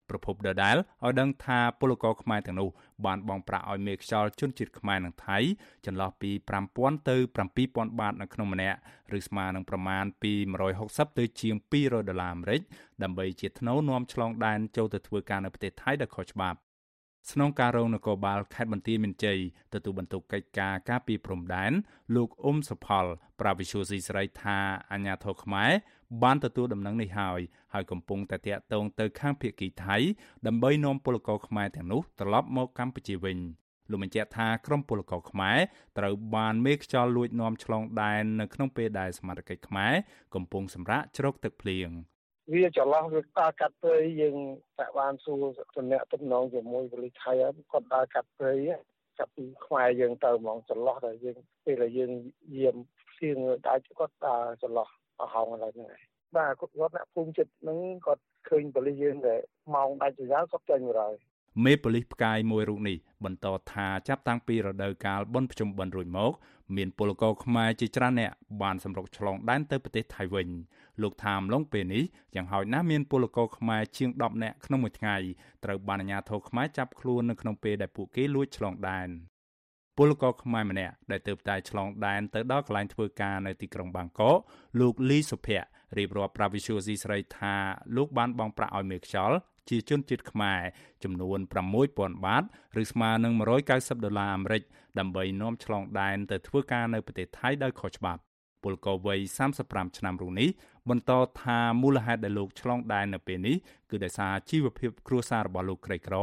[0.10, 2.70] ប្រពន្ធដដែលឲ្យដឹងថាពលករខ្មែរទាំងនោះ
[3.06, 5.38] បានបង់ប្រាក់ឲ្យមេខ្យល់ជនជាតិខ្មែរនិងថៃ
[5.86, 6.32] ចន្លោះពី
[6.70, 7.16] 5000ទៅ
[7.58, 8.78] 7000បាតនៅក្នុងម្នាក់
[9.18, 10.34] ឬស្មើនឹងប្រមាណពី
[10.76, 12.62] 160ទៅជាង200ដុល្លារអាមេរិក
[13.04, 16.60] ដើម្បីជាថ្នូវនាំឆ្លងដែនចូលទៅធ្វើការនៅប្រទេសថៃដោយខុសច្បាប់
[17.32, 19.40] ស្នងការរងនគរបាលខេត្តបន្ទាយមានជ័យ
[19.74, 21.72] ទទួលបន្ទុកកិច្ចការការពីព្រំដែន
[22.16, 23.06] លោកអ៊ុំសុផល
[23.40, 24.58] ប្រាវិសុយស៊ីស្រីថា
[24.92, 25.72] អាញាធរខ្មែរ
[26.24, 27.40] បានទទួលដំណឹងនេះហើយ
[27.74, 29.98] ហើយកំពុងតែតាក់ទងទៅខាងភៀកគីថៃ
[30.48, 33.38] ដើម្បីនាំពលករខ្មែរទាំងនោះត្រឡប់មកកម្ពុជាវិញ
[33.92, 35.58] លោកបញ្ជាក់ថាក្រុមពលករខ្មែរ
[35.98, 39.94] ត្រូវបានមេខ្យល់លួចនាំឆ្លងដែននៅក្នុងពេលដែលសមាជិកខ្មែរ
[40.36, 41.90] កំពុងសម្រាកជ្រកទឹកភ្លៀង
[42.54, 44.36] វាចន្លោះវាដើរកាត់ព្រៃយើង
[44.80, 45.44] តែបានសួរ
[45.78, 47.32] តំណែងតំណងជាមួយប៉ូលីសថៃ
[47.72, 48.54] គាត់ដើរកាត់ព្រៃ
[49.18, 52.12] កាត់ពីខ្មែរយើងទៅហ្មងចន្លោះតែយើងពេលដែលយើង
[52.60, 52.76] យាម
[53.10, 54.90] ផ្ទៀងដាច់គាត់ដើរចន្លោះ
[55.22, 55.90] អស់ហោងឡើយហ្នឹង
[56.38, 59.36] បាទគាត់គាត់អ្នកភូមិចិត្តហ្នឹងគាត់ឃើញប៉ូលីសយើងតែ
[59.76, 61.14] ម៉ោងដាច់ទៅយ៉ាងគាត់ចេញមកហើយ
[61.66, 66.32] មេប៉ូលីសផ្កាយមួយរូបនេះបន្តថាចាប់តាំងពីរដូវកាលបុណ្យភ្ជុំបិណ្ឌរួចមក
[66.76, 70.48] មានពលករខ្មែរជាច្រើនអ្នកបានសម្រុកឆ្លងដែនទៅប្រទេសថៃវិញ
[71.02, 72.04] លោកថាមឡុងពេលនេះ
[72.36, 75.16] យ៉ាងហោចណាស់មានពលករខ្មែរជាង10នាក់ក្នុងមួយថ្ងៃ
[75.64, 79.10] ត្រូវបានអាជ្ញាធរខ្មែរចាប់ខ្លួននៅក្នុងពេលដែលពួកគេលួចឆ្លងដែន
[80.02, 84.38] ពលករខ្មែរម្នាក់ដែលទៅតែឆ្លងដែនទៅដល់កន្លែងធ្វើការនៅទីក្រុងបាងកក
[84.80, 87.56] លោកលីសុភ័ក្ររៀបរាប់ប្រាវិសុយស៊ីស្រីថា
[87.96, 89.38] លោកបានបង់ប្រាក់ឲ្យមេខ្យល់
[89.70, 90.60] ជាជនជាតិខ្មែរ
[91.04, 91.40] ចំនួន
[91.82, 92.44] 6000បាត
[92.82, 93.34] ឬស្មើនឹង
[93.70, 94.64] 190ដុល្លារអាមេរិក
[95.00, 98.22] ដើម្បីនាំឆ្លងដែនទៅធ្វើការនៅប្រទេសថៃដោយខុសច្បាប់
[98.64, 99.20] ពលករវ័យ
[99.60, 100.50] 35ឆ្នាំរូបនេះ
[100.90, 103.56] បន្តថាមូលហេតុដែលលោកឆ្លងដែននៅពេលនេះ
[103.90, 106.16] គឺដោយសារជីវភាពគ្រួសាររបស់លោកក្រីក្រ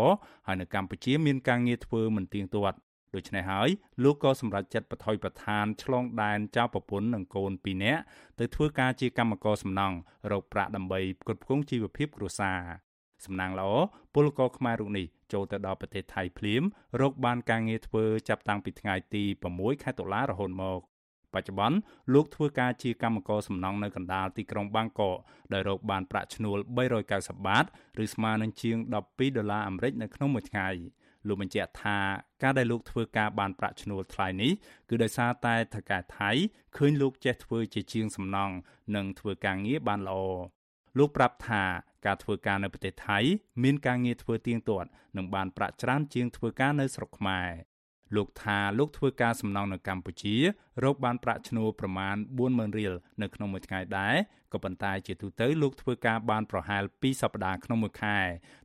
[0.47, 2.79] ហើយនៅកម្ពុជាមានការងារធ្វើមិនទៀងទាត់
[3.15, 3.69] ដូច្នេះហើយ
[4.03, 8.03] លោកក៏សម្រេចចិត្តបថុយប្រឋានឆ្លងដែនចៅប្រពន្ធនិងកូន2នាក់
[8.39, 9.97] ទៅធ្វើការជាកម្មករសំណង់
[10.33, 12.61] រកប្រាក់ដើម្បីផ្គត់ផ្គង់ជីវភាពគ្រួសារ
[13.25, 13.71] សំណាងល្អ
[14.15, 16.63] ពលករខ្មែររូបនេះចូលទៅដល់ប្រទេសថៃភ្លាម
[17.01, 20.81] រកបានការងារធ្វើចាប់តាំងពីថ្ងៃទី6ខែតុលារហូតមក
[21.35, 21.77] បច្ចុប្បន្ន
[22.15, 25.17] លោកធ្វើការជាកម្មករសំណង់នៅកណ្ដាលទីក្រុងបាងកក
[25.53, 26.59] ដោយរកបានប្រាក់ឈ្នួល
[27.03, 27.65] 390បាត
[28.03, 30.69] ឬស្មើនឹងជាង12ដុល្លារអាមេរិកនៅក្នុងមួយថ្ងៃ
[31.29, 31.99] លោកបញ្ជាក់ថា
[32.43, 34.53] ការដែលលោកធ្វើការបានប្រាក់ឈ្នួលថ្លៃនេះ
[34.89, 36.31] គឺដោយសារតែថកែថៃ
[36.77, 38.55] ឃើញលោកចេះធ្វើជាជាងសំណង់
[38.95, 40.21] និងធ្វើការងារបានល្អ
[40.99, 41.63] លោកប្រាប់ថា
[42.07, 43.19] ការធ្វើការនៅប្រទេសថៃ
[43.63, 47.49] មានការងារធ្វើទៀងទាត់និងបានប្រាក់ច្រើនជាងធ្វើការនៅស្រុកខ្មែរ
[48.15, 50.35] លោកថាលោកធ្វើការសំណង់នៅកម្ពុជា
[50.85, 52.17] រកបានប្រាក់ឈ្នួលប្រមាណ
[52.47, 52.93] 40000រៀល
[53.23, 54.15] នៅក្នុងមួយថ្ងៃដែរ
[54.53, 58.19] ក៏ប៉ុន្តែជាទូទៅលោកធ្វើការបានប្រហែល2សប្តាហ៍ក្នុងមួយខែ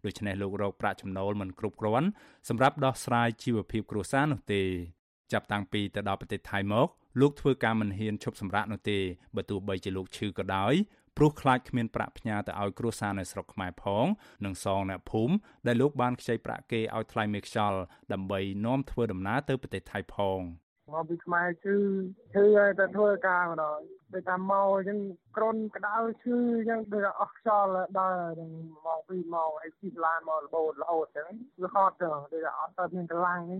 [0.05, 2.07] ដូច្នេះលោករកប្រាក់ចំណូលមិនគ្រប់គ្រាន់
[2.49, 4.63] សម្រាប់ដោះស្រាយជីវភាពគ្រួសារនោះទេ
[5.31, 6.87] ចាប់តាំងពីទៅដល់ប្រទេសថៃមក
[7.19, 8.99] លោកធ្វើការមិនហ៊ានឈប់សម្រាកនោះទេ
[9.35, 10.73] បើទោះបីជាលោកឈឺក៏ដោយ
[11.17, 14.05] ព្រោះខ្លាចគ្មានប្រាក់ផ្ញើទៅឲ្យគ្រួសារនៅស្រុកខ្មែរផង
[14.45, 15.35] និងសងអ្នកភូមិ
[15.67, 17.79] ដែលលោកបានខ្ចីប្រាក់គេឲ្យថ្លៃមេខ្យល់
[18.13, 20.41] ដើម្បីនាំធ្វើដំណើរទៅប្រទេសថៃផង
[20.93, 21.75] មកពីខ្មែរគឺ
[22.33, 23.79] ឈឺហើយតែធ្វើការម្ដង
[24.13, 24.99] ដូចថាមកអញ្ចឹង
[25.37, 28.19] ក្រុនក្តៅឈឺអញ្ចឹងដូចអស់ខ្យល់ដល់
[28.85, 31.29] ម៉ោង2ម៉ោងអីជិះឡានមករហូតរហូតអញ្ចឹង
[31.63, 33.57] វាហត់ទៅដូចអត់ទៅមានកម្លាំងអី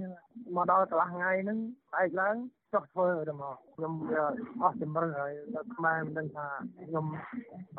[0.56, 1.60] មកដល់កន្លះថ្ងៃហ្នឹង
[1.92, 2.36] ស្អែកឡើង
[2.74, 4.24] ចុះធ្វើទៅមកខ្ញុំវា
[4.62, 6.48] អស់ជំរឿហើយនៅខ្មែរមិនដឹងថា
[6.88, 7.06] ខ្ញុំ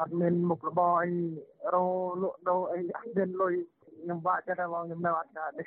[0.00, 1.10] អត់មានមុខរបរអី
[1.74, 1.84] រោ
[2.22, 3.54] លក់ដូរអីអត់មានលុយ
[4.02, 5.64] ខ្ញុំបាក់ចិត្តថាបងខ្ញុំនៅអត់កើតទេ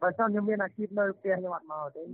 [0.00, 2.04] បើសិនខ្ញុំមានអាជីពនៅផ្ទះខ្ញុំអត់មកទេ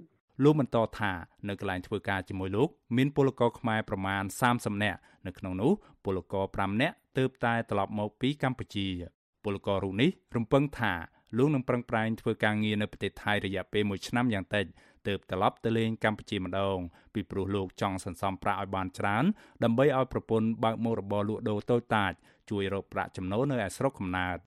[0.42, 1.12] លោកបន្តថា
[1.48, 5.72] នៅកន្លែងធ្វើការជាមួយលោកមានពលករខ្មែរប្រមាណ30នាក់នៅក្នុងនោះ
[6.04, 8.86] ពលករ5នាក់ទើបតែត្រឡប់មកពីកម្ពុជា
[9.44, 10.94] ពលកររូបនេះរំពឹងថា
[11.36, 14.66] លោកនឹងប្រឹងប្រែងធ្វើការងារនៅប្រទេសថៃរយៈពេល1ឆ្នាំយ៉ាងតិច
[15.06, 16.78] ទើបត្រឡប់ទៅលេងកម្ពុជាម្ដង
[17.14, 19.24] ពីព្រោះលោកចង់សន្សំប្រាក់ឲ្យបានច្រើន
[19.64, 22.12] ដើម្បីឲ្យប្រពន្ធបើកមុខរបរលក់ដូរតូចតាច
[22.50, 24.38] ជួយរកប្រាក់ចំណូលនៅឯស្រុកកំណើត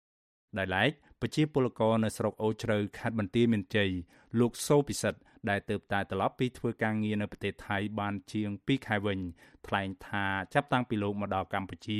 [0.57, 3.91] ដែលឡែកប្រជាពលករនៅស្រុកអូជ្រៅខេត្តបន្ទាយមានជ័យ
[4.39, 5.19] លោកសូពិសិដ្ឋ
[5.49, 9.19] ដែលទើបតែត្រឡប់ពីធ្វើការងារនៅប្រទេសថៃបានជាង2ខែវិញ
[9.67, 11.99] ថ្លែងថាចាប់តាំងពីលោកមកដល់កម្ពុជា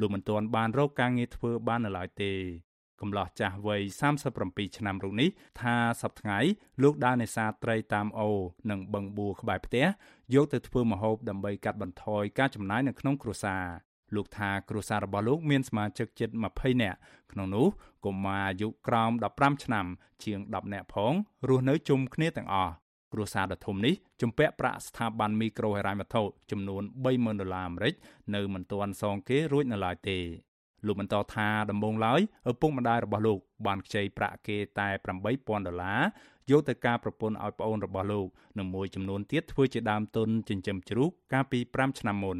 [0.00, 2.32] លោកមិនទាន់បានរកការងារធ្វើបាននៅឡើយទេ
[3.00, 3.82] កំឡោះចាស់វ័យ
[4.30, 5.28] 37ឆ្នាំរូបនេះ
[5.60, 6.50] ថាសប្តាហ៍
[6.82, 8.38] លោកដើរនេសាទត្រីតាមអូរ
[8.70, 9.86] និងបឹងបួក្បែរផ្ទះ
[10.34, 13.64] យកទៅធ្វើម្ហូបដើម្បីកាត់បន្ថយការចំណាយនៅក្នុងគ្រួសារ
[14.14, 16.98] លោកថាគ្រួសាររបស់លោកមានសមាជិកជិត20នាក់
[17.32, 17.66] ក្នុងនោះ
[18.04, 19.86] កុមារអាយុក្រោម15ឆ្នាំ
[20.24, 21.12] ជាង10នាក់ផង
[21.48, 22.72] រស់នៅជុំគ្នាទាំងអស់
[23.12, 27.94] គ្រួសារដ៏ធំនេះជំពាក់ប្រាក់ស្ថាប័នមីក្រូហិរញ្ញវត្ថុចំនួន30,000ដុល្លារអាមេរិក
[28.34, 30.18] នៅមិនទាន់សងគេរួចនៅឡើយទេ
[30.86, 32.20] លោកបន្តថាដំបូងឡើយ
[32.50, 34.88] ឪពុកម្ដាយរបស់លោកបានខ្ចីប្រាក់គេតែ
[35.28, 36.00] 8000ដុល្លារ
[36.50, 38.26] យកទៅការប្រពន្ធឲ្យប្អូនរបស់លោក
[38.58, 42.38] និងមួយចំនួនទៀតធ្វើជាដើមទុនចិញ្ចឹមជ្រូកកាលពី5ឆ្នាំមុន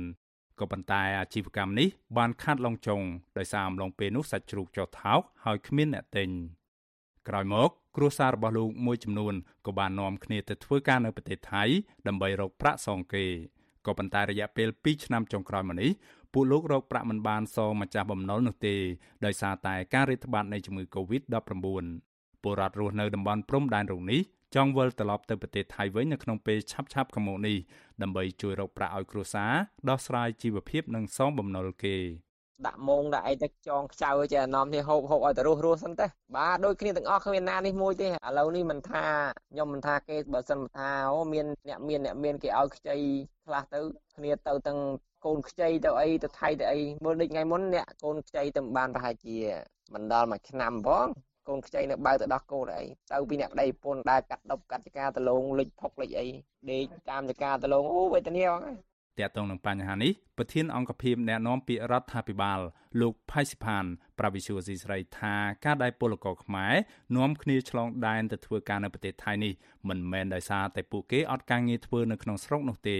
[0.61, 3.01] ក៏ប៉ុន្តែអាជីវកម្មនេះបានខាត់ឡងចុង
[3.39, 6.29] ដោយសារអំឡុងពេលនោះសាច់ជ្រូកចុះថោកហើយគ្មានអ្នកទិញ
[7.29, 9.35] ក្រោយមក គ្រួសាររបស់លោកមួយចំនួន
[9.67, 11.63] ក៏បាននាំគ្នាទៅធ្វើការនៅប្រទេសថៃ
[12.07, 13.25] ដើម្បីរកប្រាក់សងគេ
[13.87, 15.91] ក៏ប៉ុន្តែរយៈពេល2ឆ្នាំចុងក្រោយមកនេះ
[16.33, 18.77] ពួកលោករកប្រាក់មិនបានសងម្ចាស់បំណុលនោះទេ
[19.25, 21.51] ដោយសារតែការរាតត្បាតនៃជំងឺ Covid-19
[22.43, 24.21] ពលរដ្ឋរស់នៅតំបន់ព្រំដែនរងនេះ
[24.55, 27.57] ចង់វិលត្រឡប់ទៅប្រទេសថៃវិញនៅក្នុងពេលឆាប់ៗខាងមុខនេះ
[28.03, 29.53] ដើម្បីជួយរកប្រាក់ឲ្យគ្រួសារ
[29.89, 31.97] ដោះស្រាយជីវភាពនិងសងបំណុលគេ
[32.67, 39.05] ដាក់មងដាក់អីទៅចងខ្ចៅចេះអាណំនេះហូបហូបឲ្យទៅរស់រស់សិនទេបាទដូចគ្នាទាំងអស់គ្មានណានេះមួយទេឥឡូវនេះមិនថា
[39.51, 42.97] ខ្ញុំមិនថាគេបើសិនថាអូមានអ្នកមានអ្នកមានគេឲ្យខ្ចី
[43.47, 43.81] ខ្លះទៅ
[44.17, 44.79] គ្នាទៅទាំង
[45.25, 49.37] កូនខ្ចីទៅអីទៅថៃទៅអីមើលដូចថ្ងៃមុនអ្នកកូនខ្ចីទៅបានប្រហែលជា
[49.95, 51.07] មិនដល់មួយឆ្នាំផង
[51.51, 56.29] កូនខ្ចីនៅបើទៅដោះកូនអីទៅពីអ្នកប្តីប្រពន្ធដែលកាត់ដប់កាត់ចការដលងលិចផុកលិចអី
[56.71, 58.63] ដេកតាមចការដលងអូវេទនាបង
[59.19, 62.61] តាក់ទងនឹងបញ្ហានេះប្រធានអង្គភិបអ្នកណែនាំពាក្យរដ្ឋាភិបាល
[63.01, 63.85] លោកផៃសិផាន
[64.19, 65.35] ប្រាវិសុវស៊ីស្រីថា
[65.65, 66.75] ការដែលពលករខ្មែរ
[67.17, 69.53] នាំគ្នាឆ្លងដែនទៅធ្វើការនៅប្រទេសថៃនេះ
[69.89, 72.99] មិនមែនដោយសារតែពួកគេអត់ការងារធ្វើនៅក្នុងស្រុកនោះទេ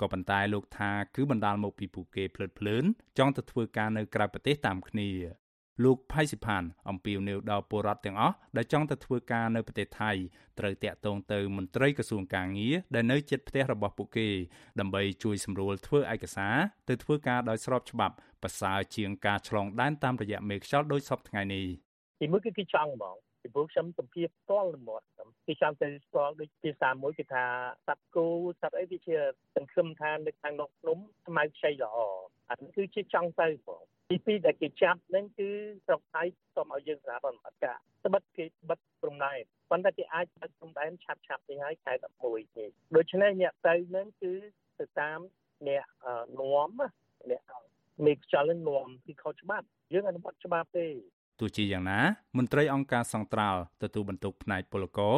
[0.00, 2.84] ក៏ប៉ុន្តែលោកថាគឺបណ្ដាលមកពីពួកគេភ្លើតភ្លើន
[3.18, 5.08] ចង់ទៅធ្វើការនៅក្រៅប្រទេសតាមគ្នា
[5.84, 10.10] លោកផៃសិផានអំពាវនាវដល់ពលរដ្ឋទាំងអស់ដែលចង់ទៅធ្វើការនៅប្រទេសថៃ
[10.58, 14.28] ត្រូវតាក់ទងទៅមន្ត្រីក្រសួងកាងារដែលនៅជិតផ្ទះរបស់ពួកគេ
[14.80, 16.56] ដើម្បីជួយសម្រួលធ្វើឯកសារ
[16.88, 21.66] ទៅធ្វើការដោយស្របច្បាប់ប្រសើរជាងការឆ្លងដែនតាមរយៈមេខ្យល់ដោយសពថ្ងៃនេះ
[22.20, 25.06] ទីមួយគឺគេចង់ហ្មងពីព្រោះខ្ញុំសម្ភារផ្ទាល់ល្មាត់
[25.46, 27.44] គេចាំទៅស្គាល់ដូចភាសាមួយគេថា
[27.86, 28.26] សត្វគោ
[28.60, 29.16] សត្វអីវាជា
[29.56, 31.98] សង្ឃឹមថានៅខាងនោះភ្នំស្មៅខ្ចីល្អ
[32.50, 35.48] អានេះគឺជាចង់ទៅបងទីពីរដែលគេចាប់នឹងគឺ
[35.86, 36.22] ស្រុកថៃ
[36.54, 37.74] សូមឲ្យយើងស្រាប់អត់កា
[38.06, 39.38] ត្បិតគេបិទព្រំដែន
[39.70, 41.92] ប៉ុន្តែគេអាចបិទព្រំដែនឆាប់ឆាប់នេះហើយខែ
[42.24, 42.64] 11ទេ
[42.96, 44.32] ដូច្នេះអ្នកទៅនឹងគឺ
[44.78, 45.18] ទៅតាម
[45.68, 45.84] អ្នក
[46.40, 46.70] នាំ
[47.30, 47.42] អ្នក
[48.06, 50.86] មេខ្យល់នឹងនាំពីខុសច្បាប់យើងអនុវត្តច្បាប់ទេ
[51.40, 52.00] ទោះជាយ៉ាងណា
[52.38, 55.16] មន្ត្រីអង្គការសង្ត្រាល់ទទួលបន្ទុកផ្នែកពលករ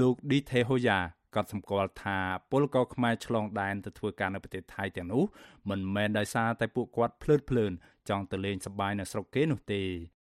[0.00, 0.98] លោកឌីថេហូយ៉ា
[1.34, 2.18] ក៏សម្គាល់ថា
[2.50, 5.22] ពលករខ្មែរឆ្លងដែនទៅធ្វើការនៅប្រទេសថៃទាំងនោះ
[5.70, 7.72] មិនមែនដោយសារតែពួកគាត់ភ្លើតភ្លើន
[8.08, 9.82] ចង់ទៅលេងសប្បាយនៅស្រុកគេនោះទេ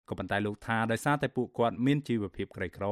[0.09, 2.87] ក៏ប៉ុន្តែលោកថាដោយសារតែពួកគាត់មានជីវភាពក្រីក្រ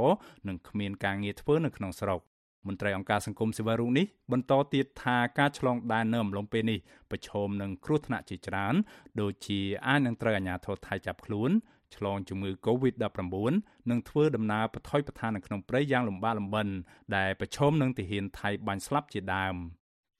[0.48, 2.20] និងគ្មានការងារធ្វើនៅក្នុងស្រុក
[2.68, 6.78] មន្ត្រីអង្គការសង្គមស៊ីវិលរូបនេះបន្តទៀតថាការឆ្លងដែននៅអំឡុងពេលនេះ
[7.10, 8.74] ប្រឈមនឹងគ្រោះថ្នាក់ជាច្រើន
[9.20, 11.50] ដូចជាអាចនឹងត្រូវអាជ្ញាធរថៃចាប់ខ្លួន
[11.96, 13.20] ឆ្លងជំងឺ Covid-19
[13.90, 16.68] និងធ្វើដំណើរបថុយបឋាននៅក្នុងព្រៃយ៉ាងលំបាកលំបិន
[17.16, 19.56] ដែលប្រឈមនឹងទាហានថៃបាញ់ស្លាប់ជាដើម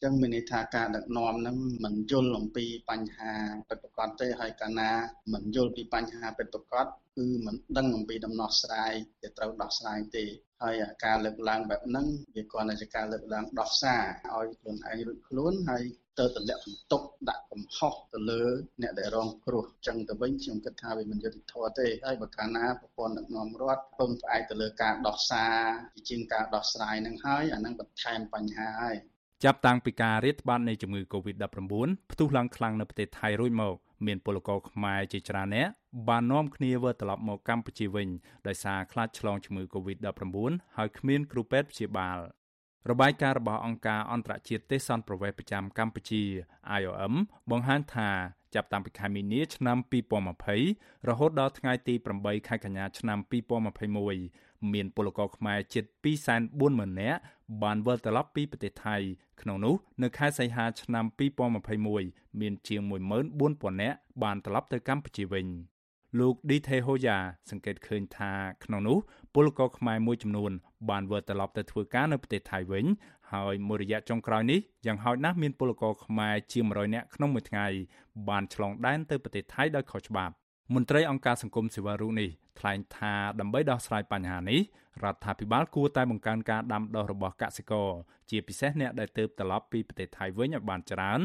[0.04, 3.32] ចឹងមានន័យថាការដឹកនាំហ្នឹងមិនយល់អំពីបញ្ហា
[3.68, 4.90] ពិតប្រាកដទេហើយកាលណា
[5.32, 8.92] មិនយល់ពីបញ្ហាពិតប្រាកដគឺមិនដឹងអំពីដំណោះស្រាយ
[9.22, 10.24] ដែលត្រូវដោះស្រាយទេ
[10.62, 14.02] ហើយការលើកឡើងបែបហ្នឹងវាគ្រាន់តែជាការលើកឡើងដោះសារ
[14.36, 15.82] ឲ្យខ្លួនឯងរួចខ្លួនហើយ
[16.20, 18.42] ទៅតម្លាក់បន្ទុកដាក់កំហុសទៅលើ
[18.82, 25.56] អ្នកដែលរងគ្រោះចឹងទៅវិញខ្ញុំគិតថាវាមិនយុត្តិធម៌ទេហើយបើកាលណាប្រព័ន្ធដឹកនាំរដ្ឋពឹងផ្អែកទៅលើការដោះសារ
[25.94, 28.96] ជាជាងការដោះស្រាយនឹងហើយអានឹងបន្ថែមបញ្ហាហើយ
[29.44, 31.58] ចាប់តាំងពីការរាតត្បាតនៃជំងឺ Covid-19
[32.12, 35.68] ផ្ទុះឡើងខ្លាំងនៅប្រទេសថៃរួចមកមានពលករខ្មែរជាច្រើនអ្នក
[36.08, 38.08] បាននាំគ្នាវិលត្រឡប់មកកម្ពុជាវិញ
[38.46, 42.18] ដោយសារខ្លាចឆ្លងជំងឺ Covid-19 ហើយគ្មានគ្រូពេទ្យព្យាបាល
[42.88, 46.22] របាយការណ៍របស់អង្គការអន្តរជាតិទេសន្តប្រវេសប្រចាំកម្ពុជា
[46.80, 47.14] IOM
[47.50, 48.10] បង្ហាញថា
[48.54, 49.78] ចាប់តាំងពីខែមីនាឆ្នាំ
[50.42, 53.18] 2020រហូតដល់ថ្ងៃទី8ខែកញ្ញាឆ្នាំ
[53.90, 55.84] 2021មានពលករខ្មែរជិត
[56.42, 57.20] 240,000នាក់
[57.62, 58.96] បានវិលត្រឡប់ពីប្រទេសថៃ
[59.40, 61.04] ក្នុងនោះនៅខែសីហាឆ្នាំ
[61.72, 62.80] 2021មានជាង
[63.30, 65.46] 14,000នាក់បានត្រឡប់ទៅកម្ពុជាវិញ
[66.18, 67.18] លោក ឌីថេហូយ៉ា
[67.50, 68.32] សង្កេតឃើញថា
[68.64, 68.98] ក្នុងនោះ
[69.34, 70.52] ពលករខ្មែរមួយចំនួន
[70.90, 72.84] បានវិលត្រឡប់ទៅធ្វើការនៅប្រទេសថៃវិញ
[73.32, 77.66] ហើយមួយរយៈចុងក្រោយនេះយ៉ាងហោចណាស់មានពលករខ្មែរជាង100នាក់ក្នុងមួយថ្ងៃ
[78.28, 80.34] បានឆ្លងដែនទៅប្រទេសថៃដោយខុសច្បាប់
[80.74, 84.60] មន្ត្រីអង្គការសង្គមស៊ីវិលរូបនេះថ្លែងថាដើម្បីដោះស្រាយបញ្ហានេះ
[85.04, 87.88] រដ្ឋាភិបាលគួរតែបង្កើនការដាំដុះរបស់កសិករ
[88.30, 91.20] ជាពិសេសអ្នកដែលទើបត្រឡប់ពីប្រទេសថៃវិញឲ្យបានច្រើន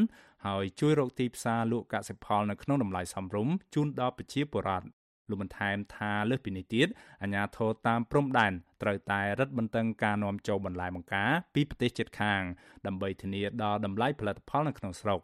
[0.46, 4.86] ហើយជួយរកទីផ្សារលក់កសិផលនៅក្នុងតម្លៃសមរម្យជូនដល់ប្រជាពលរដ្ឋ
[5.28, 6.88] លោកបន្ថែមថាលើសពីនេះទៀត
[7.22, 12.42] អាជ្ញាធរតាមព្រំដែនត្រូវតែរឹតបន្តឹងការនាំចូលបន្លែបង្ការពីប្រទេសជិតខាង
[12.86, 15.20] ដើម្បីធានាដល់តម្លៃផលិតផលនៅក្នុងស្រុក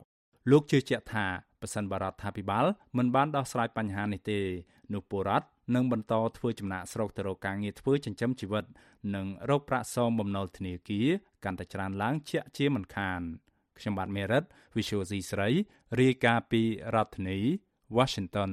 [0.51, 1.27] លោកជឿជាក់ថា
[1.63, 2.67] ប្រសិនបរដ្ឋាភិបាល
[2.99, 4.41] មិនបានដោះស្រាយបញ្ហានេះទេ
[4.95, 8.65] នោះពលរដ្ឋនឹងបន្តធ្វើចំណាក់ស្រុកទៅរកការងារធ្វើចិញ្ចឹមជីវិត
[9.15, 11.09] និងរកប្រាក់សងបំណុលធនាគារ
[11.45, 13.21] កាន់តែច្រើនឡើងជាក់ជាមិនខាន
[13.79, 14.45] ខ្ញុំបាទមេរិត
[14.77, 15.49] Visual C ស្រី
[16.01, 16.63] រាយការណ៍ពី
[16.95, 17.39] រដ្ឋធានី
[17.97, 18.51] Washington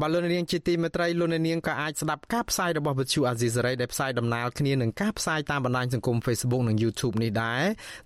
[0.00, 7.62] បាទលោកនាងជាទីមេត្រីលោកនាងក៏អាចស្ដាប់ការផ្សាយរបស់វិទ្យុអាស៊ីសេរីដែលផ្សាយដំណើរគ្នានឹងការផ្សាយតាមបណ្ដាញសង្គម Facebook និង YouTube នេះដែរ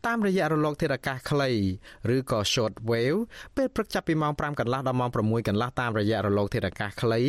[0.07, 1.51] តាមរយៈរលកធាតុអាកាសខ្លី
[2.14, 3.20] ឬក៏ Short Wave
[3.57, 7.20] ពេលព្រឹកចាប់ពីម៉ោង5កន្លះដល់ម៉ោង6កន្លះតាមរយៈរលកធាតុអាកាសខ្លី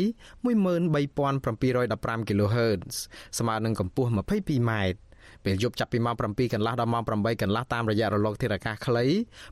[0.45, 2.95] 13715 kHz
[3.39, 4.72] ស្មើនឹងកម្ពស់ 22m
[5.45, 9.05] ពេលយប់ចាប់ពីម៉ោង7កន្លះដល់ម៉ោង8កន្លះតាមរយៈរលកធាតុអាកាសខ្លី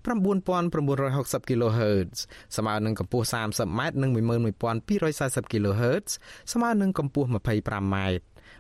[0.06, 2.18] 9960 kHz
[2.58, 6.10] ស្មើនឹងកម្ពស់ 30m និង11240 kHz
[6.54, 7.96] ស្មើនឹងកម្ពស់ 25m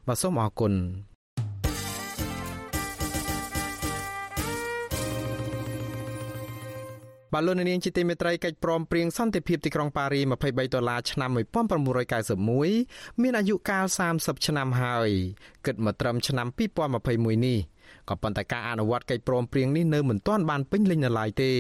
[0.07, 0.73] បាទសូមអរគុណ
[7.33, 15.09] បាទលោកនាងជាទីមេត្រីកិច្ចព្រមព្រៀងសន្តិភាពទីក្រុងប៉ារី23ដុល្លារឆ្នាំ1991មានអាយុកាល30ឆ្នាំហើយ
[15.65, 16.47] គិតមកត្រឹមឆ្នាំ
[16.97, 17.59] 2021នេះ
[18.09, 21.51] ក៏ប៉ុន្តែការអនុវត្តកិច្ចព្រមព្រៀងនេះនៅមិនទាន់បានពេញលេញនៅឡើយទេ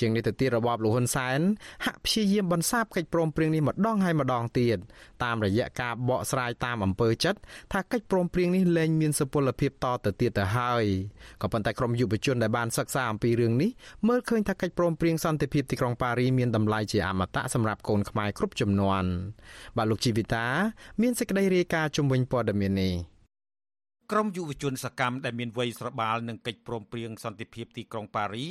[0.00, 1.40] ជាងនេះទៅទៀតរបបលហ៊ុនសែន
[1.84, 4.78] ហាក់ព្យាយាមបន្សាបកិច្ចព្រមព្រៀងនេះម្ដងហើយម្ដងទៀត
[5.24, 7.38] តាមរយៈការបកស្រាយតាមអំពើចិត្ត
[7.72, 10.84] ថាកិច្ចព្រមព្រៀងនេះលែងមានសុពលភាពតទៅទៀតទៅហើយ
[11.42, 13.70] ក៏ប៉ុន្តែក្រមយុវជនដែលបានសិក្សាអំពីរឿងនេះ
[14.08, 19.08] មើលឃើញថាកិច្ចព្រមព្រៀងសន្តិភាពទីក្រុងប៉ារីមានតម្លៃជាអមតៈសម្រាប់កូនខ្មែរគ្រប់ជំនាន់
[19.76, 20.46] បាទលោកជីវិតា
[21.02, 23.11] មានសេចក្តីរាយការណ៍ជំវិញព័ត៌មាននេះ
[24.12, 28.46] ក្រមយុវជនសកម្មដែលមានវ័យស្របាលនឹងកិច្ចព្រមព្រៀងសន្តិភាពទីក្រុងប៉ារី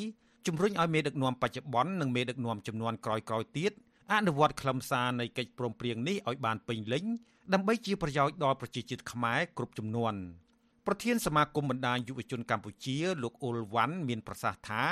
[0.48, 3.72] ជំរុញឲ្យមេដឹកនាំបច្ចុប្បន្ននិងមេដឹកនាំចំនួនក្រោយៗទៀត
[4.14, 7.06] អនុវត្តខ្លឹមសារនៃកិច្ចព្រមព្រៀងនេះឲ្យបានពេញលេញ
[7.54, 10.14] ដើម្បីជាប្រយោជន៍ដល់ប្រជាជាតិខ្មែរគ្រប់ចំនួន
[10.88, 14.84] ប្រធានសមាគមបណ្ដាញយុវជនកម្ពុជា លោកអ៊ុលវ៉ាន់មានប្រសាសន៍ថា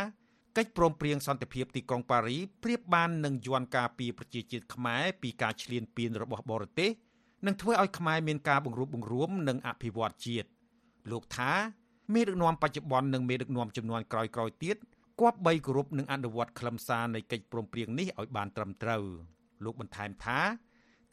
[0.58, 6.90] កិច្ចព្រមព្រៀងសន្តិភាពទីក្រុងប៉ារីប្រៀបបាននឹងយន្តការពីប្រជាជាតិខ្មែរពីការឈ្លានពានរបស់បរទេស
[7.46, 10.50] និងធ្វើឲ្យខ្មែរមានការបង្រួបបង្រួមនិងអភិវឌ្ឍជាតិ
[11.12, 11.52] លោកថា
[12.14, 14.78] មេដឹកនាំបច្ចុប្បន្ននិងមេដឹកនាំចំនួនក្រោយៗទៀត
[15.22, 19.04] គប្បីគោរពនិងអនុវត្តខ្លឹមសារនៃកិច្ចព្រមព្រៀងនេះឲ្យបានត្រឹមត្រូវ
[19.64, 20.40] លោកបន្ថែមថា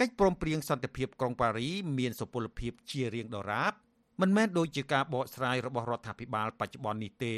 [0.00, 1.68] កិច្ចព្រមព្រៀងសន្តិភាពក្រុងប៉ារី
[1.98, 3.72] មានសុពលភាពជារៀងដរាប
[4.20, 7.36] មិនមែនដូចជាការបកស្រាយរបស់រដ្ឋាភិបាលបច្ចុប្បន្ននេះទេ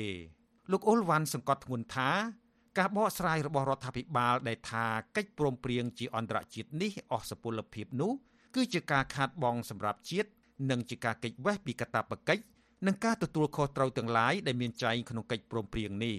[0.70, 2.11] លោកអ៊ុលវ៉ាន់សង្កត់ធ្ងន់ថា
[2.78, 4.86] ការបកស្រាយរបស់រដ្ឋាភិបាលដែលថា
[5.16, 8.12] កិច្ចព្រមព្រៀងជាអន្តរជាតិនេះអស់សុពលភាពនោះ
[8.55, 10.30] គឺជាការខាតបង់សម្រាប់ជាតិ
[10.70, 12.42] និងជាការកិច្ចវេះពីកាតព្វកិច្ច
[12.86, 16.18] និងការទទួលខុសត្រូវទាំងឡាយដែលមានចែងក្នុងកិច្ចព្រមព្រៀងនេះ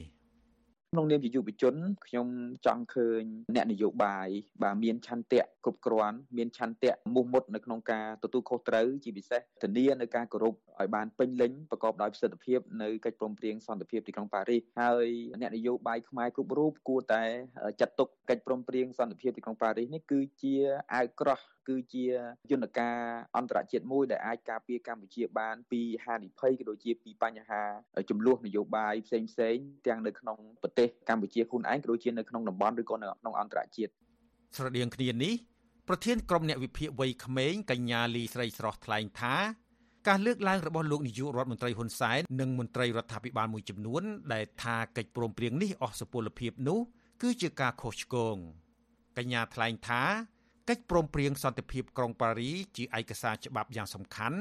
[0.93, 1.75] ក្នុងនាមជាយុវជន
[2.07, 2.27] ខ្ញុំ
[2.65, 3.23] ចង់ឃើញ
[3.55, 4.29] អ្នកនយោបាយ
[4.63, 15.07] បាទមានឆន្ទៈគ្រប់គ្រាន់មានឆន្ទៈមោះមុតនៅក្នុងការទទួលខុសត្រូវជាពិសេសធានានៅការគោរពឲ្យបានពេញលេញប្រកបដោយប្រសិទ្ធភាពនៅកិច្ចព្រមព្រៀងសន្តិភាពទីក្រុងប៉ារីសហើយ
[15.41, 17.23] អ្នកនយោបាយខ្មែរគ្រប់រូបគួរតែ
[17.79, 20.55] ចាត់ទុកកិច្ចព្រមព្រៀងសន្តិភាពទីក្រុងប៉ារីសនេះគឺជា
[20.93, 21.39] អាវក្រោះ
[21.69, 22.05] គឺជា
[22.51, 22.97] យន្តការ
[23.37, 27.61] អន្តរជាតិមួយដែលអាចការពារកម្ពុជាបានពីហានិភ័យក៏ដូចជាពីបញ្ហា
[28.09, 29.55] ចំនួននយោបាយផ្សេងផ្សេង
[29.87, 33.91] ទាំងនៅក្នុងប្រទេសកម្ពុជាខ្លួនឯងក៏ដូចជានៅក្នុងតំបន់ឬក៏នៅក្នុងអន្តរជាតិ
[34.57, 35.33] ស្រដៀងគ្នានេះ
[35.87, 39.35] ប្រធានក្រុមអ្នកវិភាគវ័យក្មេងកញ្ញាលីស្រីស្រស់ថ្លែងថា
[40.07, 44.03] ការលើកឡើងរបស់លោកនាយករដ្ឋមន្ត្រីហ៊ុនសែននិងមន្ត្រីរដ្ឋាភិបាលមួយចំនួន
[44.33, 46.79] ដែលថាកិច្ចព្រមព្រៀងនេះអស់សុពលភាពនោះ
[47.21, 48.35] គឺជាការខុសឆ្គង
[49.17, 50.03] កញ្ញាថ្លែងថា
[50.69, 54.39] កិច្ចព្រមព្រៀងសន្តិភាពក្រុងប៉ារីជាឯកសារច្បាប់យ៉ាងសំខាន់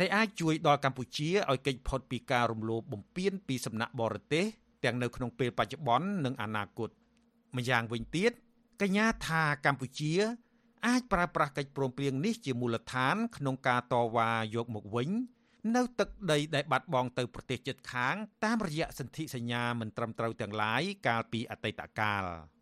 [0.00, 4.44] ដែលអាចជួយដល់កម្ពុជាឲ្យគេចផុតពីការរំលោភបំពានពីសំណាក់បរទេស
[4.84, 6.90] ទាំងនៅក្នុងពេលបច្ចុប្បន្ននិងអនាគត
[7.56, 8.32] ម្យ៉ាងវិញទៀត
[8.82, 10.12] កញ្ញាថាកម្ពុជា
[10.86, 15.10] អាចប្រើប្រាស់កិច្ចព្រមព្រៀងនេះជាមូលដ្ឋាន ក្នុងការតវ៉ាយកមកវិញ
[15.76, 22.24] នៅទឹកដីដែលបាត់បង់ទៅប្រទេសជិតខាង តាមរយៈសន្ធិសញ្ញាមិនត្រឹមត្រូវទាំងឡាយកាលពីអតីតកាល។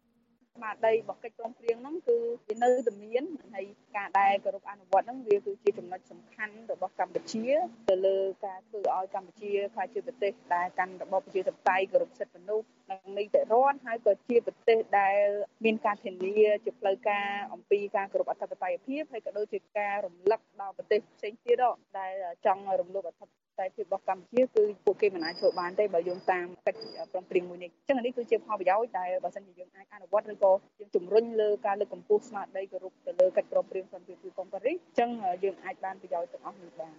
[0.55, 7.47] ស្មារតីរបស់កិច្ចព្រមព្រៀងហ្នឹងគឺវានៅតែមានហើយការដែលគោរពអនុវត្តហ្នឹងវាគឺជាចំណុចសំខាន់របស់កម្ពុជា
[7.91, 15.19] ទៅលើការធ្វើឲ្យកម្ពុជាក្លាយជាប្រទេសដែលកាន់របបប្រជាធិបតេយ្យគោរពសិទ្ធិមនុស្សនិងនីតិរដ្ឋហើយក៏ជាប្រទេសដែល
[15.65, 16.35] មានការធានា
[16.65, 21.63] ជាផ្លូវការអំពីការគោរពអធិបតេយ្យភាពហើយក៏ដូចជាការរំលឹកដល់ប្រទេសផ្សេងទៀត
[21.99, 22.13] ដែល
[22.47, 23.29] ចង់រំលោភអធិប
[23.61, 26.81] តេយ្យតែភាពរបស់កម្ពុជាគឺពួកគេមិនអាចធ្វើបានទេបើយោងតាមកិច្ច
[27.13, 35.11] ព្រមព្រៀងមួយនេះអញ្ចឹងនេះគឺជាផលប្រយោជន៍ដែលបើសិនជាយើងអាចអនុវត្តឬក៏យើងជំរុញលើការលើកកម្ពស់ស្មារតីគោរពទៅលើកិច្ចព្រមព្រៀងសន្តិភាពក្រុងប៉ារីសអញ្ចឹង
[35.45, 36.97] យើងអាចបានប្រយោជន៍ទាំងអស់នេះបាន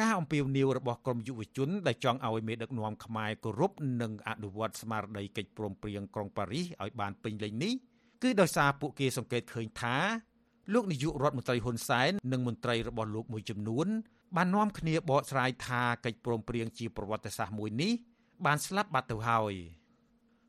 [0.00, 7.72] ការអំពាវនាវរបស់ក្រមយុវជនដែលចង់ឲ្យមេដឹកនាំខ្មែរគោរពនិងអនុវត្តស្មារតីកិច្ចព្រមព្រៀងក្រុងប៉ារីសឲ្យបានពេញលេញនេះ
[8.22, 9.96] គឺដោយសារពួកគេសង្កេតឃើញថា
[10.74, 13.88] លោកនាយករដ្ឋមន្ត្រីហ៊ុនសែននិងមន្ត្រីរបស់លោកមួយចំនួន
[14.36, 17.92] បាននាំគ្នាបកស្រាយថាកិច្ចព្រមព្រៀងជាប្រវត្តិសាស្ត្រមួយនេះ
[18.46, 19.54] បានស្លាប់បាត់ទៅហើយ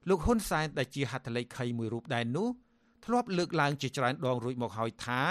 [0.09, 2.47] លោកហ៊ុនសែនដែលជាហត្ថលេខីមួយរូបដែរនោះ
[3.05, 5.21] ធ្លាប់លើកឡើងជាច្រើនដងរួចមកហើយថា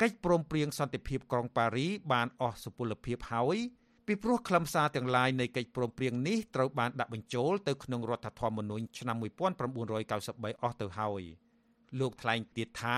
[0.00, 3.56] កិច្ចព្រមព្រៀងសន្តិភាពក្រុងប៉ារីបានអស់សុពលភាពហើយ
[4.06, 11.22] ពីព្រោះខ្លឹមសារទាំងឡាយនៃកិច្ចព្រមព្រៀងនេះត្រូវបានដាក់បញ្ចូលទៅក្នុងរដ្ឋធម្មនុញ្ញឆ្នាំ1993អស់ទៅហើយ
[12.00, 12.96] លោកថ្លែងទៀតថា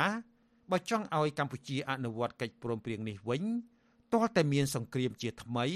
[0.70, 3.42] បើចង់ឲ្យកម្ពុជាអនុវត្តកិច្ចព្រមព្រៀងនេះវិញ
[4.14, 5.66] ទាល់តែមានសង្គ្រាមជាថ្មី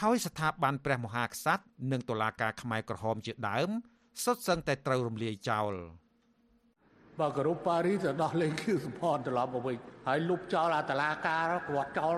[0.00, 3.70] ហើយស្ថាប័នព្រះមហាក្សត្រនិងតុលាការខ្មែរក្រហមជាដើម
[4.24, 5.72] សុទ្ធសឹងតែត្រូវរំលាយចោល
[7.20, 12.12] បើគោរពប៉ារីសទៅដោះលែងគៀសម្ផនត្រឡប់មកវិញហើយលុបចោលអាតឡាការគាត់ចោល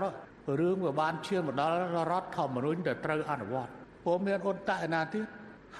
[0.61, 1.77] រឿងវាបានឈានមកដល់
[2.11, 3.71] រដ្ឋធម្មនុញ្ញដែលត្រូវអនុវត្ត
[4.05, 5.27] ពុំមានអន្តរណាទៀត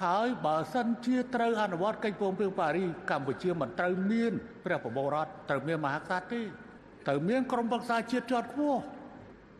[0.03, 4.33] ហើយបើសិនជាត្រូវអនុវត្តកិច្ចព្រមព្រៀងប៉ារីសកម្ពុជាមិនត្រូវមាន
[4.65, 6.41] ព្រះបបរតត្រូវមានមហាក្សត្រទេ
[7.07, 8.79] ត្រូវមានក្រមប្រឹក្សាជាតិជាន់ខ្ពស់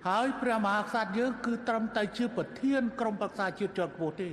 [0.08, 4.30] ហើយព្រះមហាក្សត្រយើងគឺត្រឹមតែជាប្រធានក្រុមប្រឹក្សាជាតិជាន់ខ្ពស់ទេ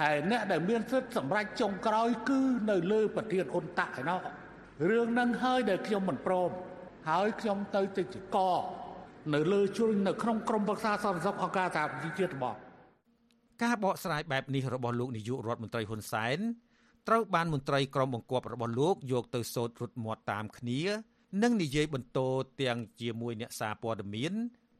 [0.00, 2.40] ហើយអ្នកដែលមានសិទ្ធិសម្រេចចុងក្រោយគឺ
[2.70, 4.20] នៅលើប្រធានអ៊ុនតាក់ឯណោះ
[4.88, 6.50] រឿងហ្នឹងហើយដែលខ្ញុំមិនព្រម
[7.10, 8.38] ហើយខ្ញុំទៅទៅជាក
[9.34, 12.56] នៅលើជួរនៅក្នុងក្រមប្រឹក្សាសន្តិសុខអង្គការសហប្រជាជាតិរបស់
[13.62, 16.38] ការបកស្រាយបែបនេះរបស់លោកនាយករដ្ឋមន្ត្រីហ៊ុនសែន
[17.08, 20.80] ត្រូវបានមន្ត្រីក្រមបង្គាប់របស់លោកយកទៅសូត្ររត់មាត់តាមគ្នា
[21.42, 22.18] និងនិយាយបន្ត
[22.62, 24.34] ទាំងជាមួយអ្នកសារព័ត៌មាន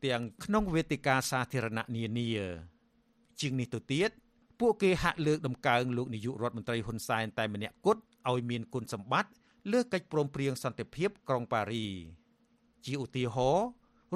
[0.05, 2.29] ទាំងក្នុងវេទិកាសាធារណៈនានា
[3.41, 4.11] ជាងនេះទៅទៀត
[4.61, 9.31] ពួកគេហាក់លើកដំកើងលោកនាយករដ្ឋមន្ត្រីហ៊ុនសែនតែម្នាក់គត់ឲ្យមានគុណសម្បត្តិ
[9.73, 11.87] លើកិច្ចព្រមព្រៀងសន្តិភាពក្រុងប៉ារី
[12.87, 13.67] ជាឧទាហរណ៍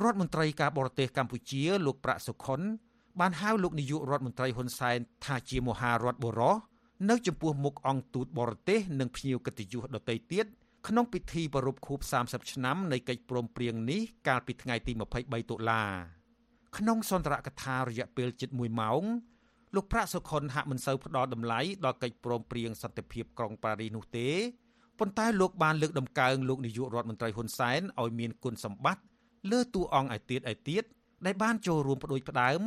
[0.03, 2.61] រដ្ឋមន្ត្រីការបរទេសកម្ពុជា លោកប្រាក់សុខុន
[3.21, 6.57] បានហៅលោកនាយករដ្ឋមន្ត្រីហ៊ុនសែនថាជាមហារដ្ឋបុរស
[7.11, 10.47] នៅចំពោះមុខអង្គទូតបរទេស និងភ្ញៀវកិត្តិយសដទៃទៀត
[10.89, 15.83] ក្នុងពិធីប្រារព្ធខួប30ឆ្នាំនៃកិច្ចព្រមព្រៀងនេះកាលពីថ្ងៃទី23តុលា
[16.77, 19.03] ក្នុងសន្ទរកថារយៈពេលជិត1ម៉ោង
[19.75, 24.29] លោកប្រាក់សុខុនហាក់មិនសូវផ្ដល់តម្លៃដល់កិច្ចព្រមព្រៀងសន្តិភាពក្រុងប៉ារីសនោះទេ
[24.99, 29.03] ប៉ុន្តែលោកបានលើកដំកើងលោកនាយករដ្ឋមន្ត្រីហ៊ុនសែនឲ្យមានគុណសម្បត្តិ
[29.53, 30.85] លើតួអង្គឯទៀតឯទៀត
[31.27, 32.61] ដែលបានចូលរួមបដិបដើម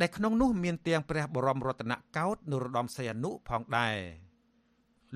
[0.00, 3.96] ដែលក្នុងនោះមានទាំងព្រះបរមរតនកោដ្ឋនរោត្តមសីហនុផងដែរ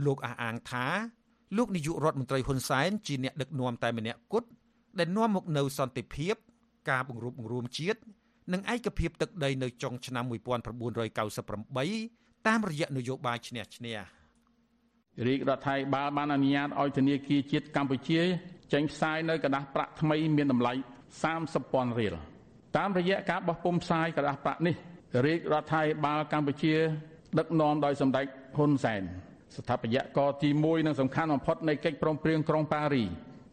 [0.05, 0.87] លោកអះអាងថា
[1.57, 4.49] លោកនាយករដ្ឋមន្ត្រីហ៊ុនសែនជាអ្នកដឹកនាំតែម្នាក់គត់
[4.99, 6.35] ដែលនាំមកនៅសន្តិភាព
[6.91, 8.01] ការបង្រួបបង្រួមជាតិ
[8.53, 13.97] និងឯកភាពទឹកដីនៅចុងឆ្នាំ1998តាមរយៈនយោបាយឈ្នះឈ្នះ
[15.27, 18.21] រាជរដ្ឋាភិបាលបានអនុញ្ញាតឲ្យធនាគារជាតិកម្ពុជា
[18.73, 20.73] ចេញផ្សាយនៅក្រដាសប្រាក់ថ្មីមានតម្លៃ
[21.37, 22.15] 30,000រៀល
[22.77, 24.75] តាមរយៈការបោះពុម្ពផ្សាយក្រដាសប្រាក់នេះ
[25.27, 26.75] រាជរដ្ឋាភិបាលកម្ពុជា
[27.39, 28.27] ដឹកនាំដោយសម្ដេច
[28.57, 29.03] ហ៊ុនសែន
[29.57, 33.05] ស្ថាបត្យករទី1និងសំខាន់បំផុតនៃកិច្ចព្រមព្រៀងក្រុងប៉ារី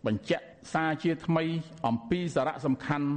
[0.06, 1.44] បញ្ជាក់សារជាថ្មី
[1.88, 3.08] អំពីសារៈសំខាន់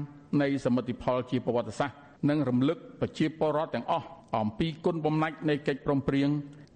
[0.43, 1.97] នៃសមិទ្ធផលជាប្រវត្តិសាស្ត្រ
[2.28, 4.07] និងរំលឹកប្រជាពលរដ្ឋទាំងអស់
[4.37, 6.28] អំពីគុណបំណាច់នៃកិច្ចព្រមព្រៀង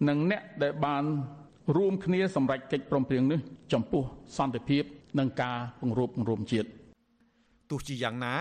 [0.09, 1.05] និងអ្នកដែលបាន
[1.77, 3.41] រួមគ្នាសម្រេចកិច្ចព្រមព្រៀងនេះ
[3.73, 4.03] ចំពោះ
[4.37, 4.83] សន្តិភាព
[5.19, 6.69] និងការពង្រឹងរួមជាតិ
[7.71, 8.35] ទោះជាយ៉ាងណា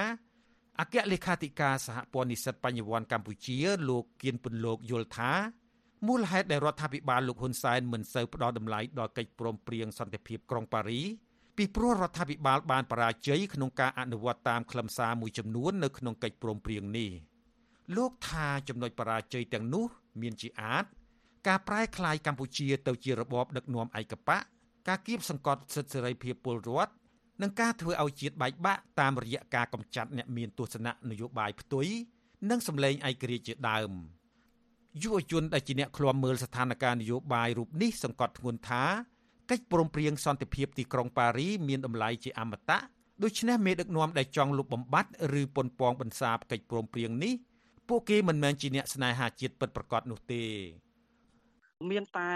[0.80, 3.58] អគ្គលេខាធិការសហព័ន្ធនិស្សិតបញ្ញវន្តកម្ពុជា
[3.90, 5.32] លោកគៀនពន្លកយល់ថា
[6.06, 11.02] មូលហេតុដែលរដ្ឋាភិបាលលោកហ៊ុនសែនមិនសូវផ្ដល់តម្លៃដល់កិច្ចព្រមព្រៀងសន្តិភាពក្រុងប៉ារី
[11.58, 17.12] ពីព្រោះរដ្ឋាភិបាលបានបរាជ័យក្នុងការអនុវត្តតាមខ្លឹមសារមួយចំនួននៅក្នុងកិច្ចព្រមព្រៀងនេះ
[17.98, 19.86] លោកថាចំណុចបរាជ័យទាំងនោះ
[20.22, 20.86] មានជាអាច
[21.48, 24.42] ការប្រែក្លាយកម្ពុជាទៅជារបបដឹកនាំឯកបក
[24.88, 26.94] ការគៀបសង្កត់សិទ្ធិសេរីភាពពលរដ្ឋ
[27.42, 31.88] និងការធ្វើឲ្យជាតិបែកបាក់តាមរយៈការកម្ចាត់អ្នកមានទស្សនៈនយោបាយផ្ទុយ
[32.50, 33.92] និងសម្លេងឯករាជ្យជាដើម
[35.04, 38.84] យុវជនដែលជាអ្នកឃ្លាំមើលស្ថានភាពនយោបាយរូបនេះសង្កត់ធ្ងន់ថា
[39.50, 42.80] កិច្ចព្រមព្រៀងសន្តិភាពទីក្រុងប៉ារីមានតម្លៃជាអមតៈ
[43.24, 47.34] ដូច្នេះមេដឹកនាំដែលចង់លុបបំបាត់ឬប៉ុនប៉ងបន្សាបកិច្ចព្រមព្រៀងនេះ
[47.88, 50.44] ពួកគេមិនមែនជាអ្នកស្នេហាជាតិពិតប្រាកដនោះទេ
[51.92, 52.32] មានតែ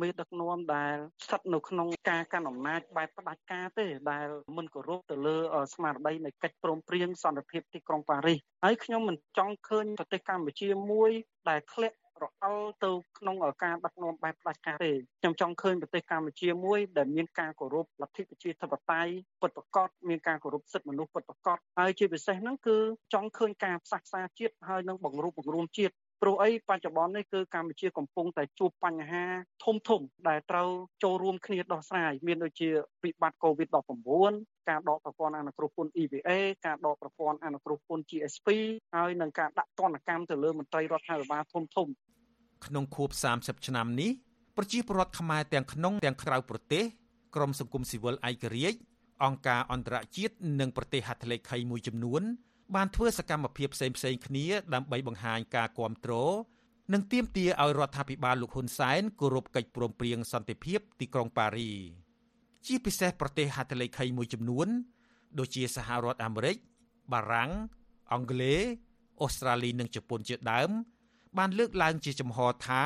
[0.00, 4.26] មេដឹកនាំដែលស្ថិតនៅក្នុងការកាន់អំណាចបែបផ្ដាច់ការទេដែល
[4.56, 5.36] មិនគោរពទៅលើ
[5.74, 11.10] ស្មារតីនៃកិច្ចព្រមព្រៀងសន្តិភាពទីក្រុងប៉ារីសហើយខ្ញុំមិនចង់ឃើញប្រទេសកម្ពុជាមួយ
[11.48, 19.12] ដែលធ្លាក់រអិលទៅក្នុងការដឹកនាំបែបផ្ដាច់ការទេខ្ញុំចង់ឃើញប្រទេសកម្ពុជាមួយដែលមានការគោរពលទ្ធិប្រជាធិបតេយ្យ
[19.42, 22.76] ពិតប្រាកដមានការគោរពសិទ្ធិមនុស្សពិតប្រាកដហើយជាពិសេសហ្នឹងគឺ
[23.14, 29.24] ចង់ឃើញការផ្សះផ្សាជាតិហើយនឹងបង្រួបបង្រួមជាតិ ព្រោះអីបច្ចុប្បន្ននេះគឺកម្ពុជាកំពុងតែជួបបញ្ហា
[29.64, 30.68] ធំធំដែលត្រូវ
[31.02, 32.68] ចូលរួមគ្នាដោះស្រាយមានដូចជា
[33.04, 36.30] វិបត្តិ COVID-19 ការដកប្រព័ន្ធអនុគ្រោះពន្ធ EVA
[36.66, 38.48] ការដកប្រព័ន្ធអនុគ្រោះពន្ធ GSP
[38.96, 41.88] ហើយនឹងការដាក់ទណ្ឌកម្មទៅលើមន្ត្រីរដ្ឋាភិបាលធំធំ
[42.66, 44.10] ក្នុងខួប30ឆ្នាំនេះ
[44.56, 46.84] ប្រជាពលរដ្ឋខ្មែរទាំងក្នុងទាំងក្រៅប្រទេស
[47.34, 48.78] ក្រមសង្គមស៊ីវិលឯករាជ្យ
[49.24, 52.22] អង្គការអន្តរជាតិនិងប្រទេសហត្ថលេខីមួយចំនួន
[52.74, 56.12] បានធ្វើសកម្មភាពផ្សេងៗគ្នាដើម្បីបង្ហាញការគាំទ្រ
[56.92, 61.72] និងទាមទារឲ្យរដ្ឋាភិបាលលោកហ៊ុនសែនគោរពកិច្ចព្រមព្រៀងសន្តិភាពទីក្រុងប៉ារី
[62.66, 64.68] ជាពិសេសប្រទេសហត្ថលេខីមួយចំនួន
[65.38, 66.56] ដូចជាសហរដ្ឋអាមេរិក
[67.12, 67.50] បារាំង
[68.12, 68.60] អង់គ្លេស
[69.22, 70.70] អូស្ត្រាលីនិងជប៉ុនជាដើម
[71.38, 72.82] បានលើកឡើងជាចំហថា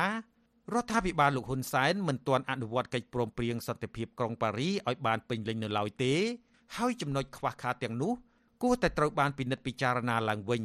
[0.73, 6.13] រដ្ឋាភិបាលលោកហ៊ុនសែនមិនទាន់អនុវត្តកិច្ចព្រមព្រៀងសន្តិភាពក្រុងប៉ារីឲ្យបានពេញលេញនៅឡើយទេ
[6.77, 8.13] ហើយចំណុចខ្វះខាតទាំងនោះ
[8.63, 10.63] គួរតែត្រូវបានពិនិត្យពិចារណាឡើងវិញ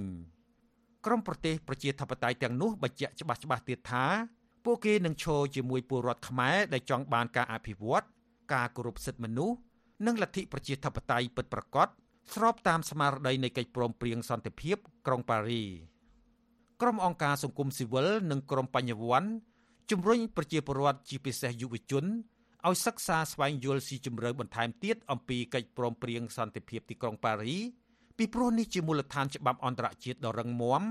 [1.06, 4.04] ក្រមប្រទេសប្រជាធិបតេយ្យទាំងនោះបញ្ជាក់ច្បាស់ច្បាស់ទៀតថា
[4.64, 8.04] ពួកគេនឹងឈរជាមួយពលរដ្ឋខ្មែរដែលចង់បានការអភិវឌ្ឍ
[8.52, 9.56] ការគោរពសិទ្ធិមនុស្ស
[10.06, 11.88] និងលទ្ធិប្រជាធិបតេយ្យពិតប្រាកដ
[12.34, 14.76] ស្របតាមស្មារតីនៃកិច្ចព្រមព្រៀងសន្តិភាព
[15.06, 15.64] ក្រុងប៉ារី
[16.80, 19.30] ក្រុមអង្គការសង្គមស៊ីវិលនិងក្រុមបញ្ញវន្ត
[19.90, 22.04] ជំរុញប្រជាពលរដ្ឋជាពិសេសយុវជន
[22.68, 27.58] ឲ្យសិក្សាស្វែងយល់ស៊ីជម្រៅបន្ថែមទៀតអំពីកិច្ចព្រមព្រៀងសន្តិភាពទីក្រុងប៉ារី
[28.18, 30.82] ពីព្រោះនេះជាមូលដ្ឋានច្បាប់អន្តរជាតិដ៏រឹងមាំ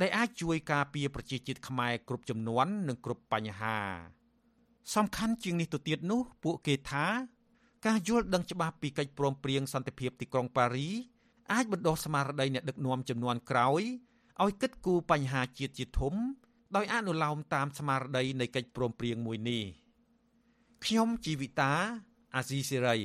[0.00, 3.78] ដែលអាចជួយការពារប្រជាជាតិខ្មែរគ្រប់ចំនួននិងគ្រប់បញ្ហា
[4.94, 7.06] សំខាន់ជាងនេះទៅទៀតនោះពួកគេថា
[7.86, 10.88] ការយល់ដឹងច្បាស់ពីកិច្ចព្រមព្រៀងសន្តិភាពទីក្រុងប៉ារី
[11.52, 13.82] អាចបណ្ដុះស្មារតីអ្នកដឹកនាំចំនួនក្រោយ
[14.42, 16.14] ឲ្យគិតគូរបញ្ហាជាតិជាធំ
[16.76, 19.64] ដោយអនុលោមតាមស្មារតីនៃកិច្ចព្រមព្រៀងមួយនេះ
[20.84, 21.72] ខ្ញុំជីវិតា
[22.34, 22.96] អាស៊ីសេរី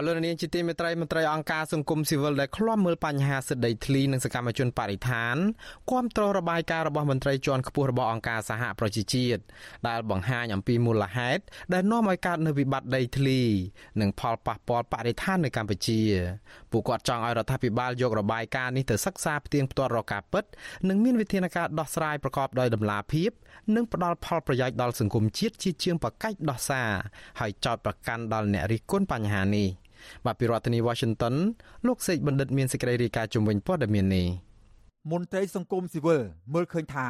[0.00, 5.36] បាទលោកនាងជាទីមេត្រីមន្ត្រីអង្គការសង្គមស៊ីវិលដែលឃ្លាំមើលបញ្ហាសិទ្ធិដីធ្លីនិងសកម្មជនបរិស្ថាន
[5.90, 9.42] គាំទ្ររបាយការណ៍របស់មន្ត្រីជាន់ខ្ពស់របស់អង្គការសហប្រជាជាតិ
[9.88, 11.42] ដែលបង្ហាញអំពីមូលហេតុ
[11.72, 13.40] ដែលនាំឲ្យកើតនូវវិបត្តិដីធ្លី
[14.00, 16.00] និងផលប៉ះពាល់បរិស្ថាននៅកម្ពុជា
[16.70, 20.44] ពួកគាត់ចង់ឲ្យរដ្ឋាភិបាលយករបាយការណ៍នេះទៅសិក្សាផ្ទៀងផ្ទាត់រកការពិត
[20.88, 23.30] និងមានវិធានការដោះស្រាយប្រកបដោយតម្លាភាព
[23.74, 26.90] និងផ្ដល់ផលប្រយោជន៍ដល់សង្គមជាតិជាជាងបកាច់ដោះសារ
[27.40, 29.68] ហើយចោតប្រកាន់ដល់អ្នករិះគន់បញ្ហានេះ
[30.24, 31.34] បាទពីរដ្ឋធានី Washington
[31.86, 34.26] លោកសេកបណ្ឌិតមានសេចក្តីរាយការណ៍ជំវិញព័ត៌មាននេះ
[35.10, 36.20] មន្ត្រីសង្គមស៊ីវិល
[36.54, 37.08] មើលឃើញថា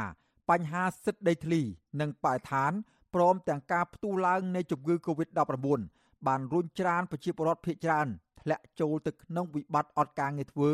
[0.51, 1.61] បញ្ហាសិទ្ធិដីធ្លី
[2.01, 2.73] និងបរិស្ថាន
[3.15, 5.81] ព្រមទាំងការផ្ទុះឡើងនៃជំងឺ Covid-19
[6.27, 8.07] បានរុញច្រានប្រជាពលរដ្ឋភៀសច្រើន
[8.41, 10.71] ធ្លាក់ចូលទៅក្នុងវិបត្តិអត់ការងារធ្វើ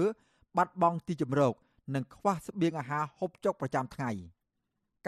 [0.57, 1.55] បាត់បង់ទីជម្រក
[1.95, 4.11] និងខ្វះស្បៀងអាហារហូបចុកប្រចាំថ្ងៃ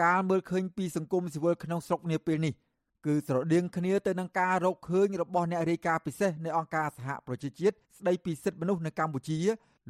[0.03, 2.53] ការមើលឃើញពីសង្គមស៊ីវិលក្នុងស្រុកនាពេលនេះ
[3.05, 9.37] គឺស្រដៀងគ្នាទៅនឹងការរកឃើញរបស់អ្នករាយការណ៍ពិសេសនៃអង្គការសហប្រជាជាតិស្ដីពីសិទ្ធិមនុស្សនៅកម្ពុជា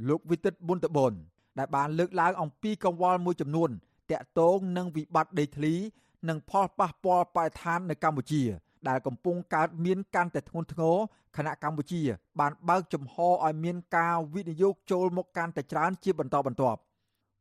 [0.09, 1.13] លោកវិទិតប៊ុនតបន
[1.59, 3.69] ដែលបានលើកឡើងអំពីកង្វល់មួយចំនួន
[4.11, 5.73] តាក់ទងនឹងវិបត្តិដីធ្លី
[6.29, 8.43] និងផលប៉ះពាល់បរិស្ថាននៅកម្ពុជា
[8.87, 10.97] ដែលកំពុងកើតមានកាន់តែធ្ងន់ធ្ងរ
[11.37, 12.01] ខណៈកម្ពុជា
[12.39, 16.79] បានបើកចំហឲ្យមានការវិនិយោគចូលមកកាន់តែច្រើនជាបន្តបន្ទាប់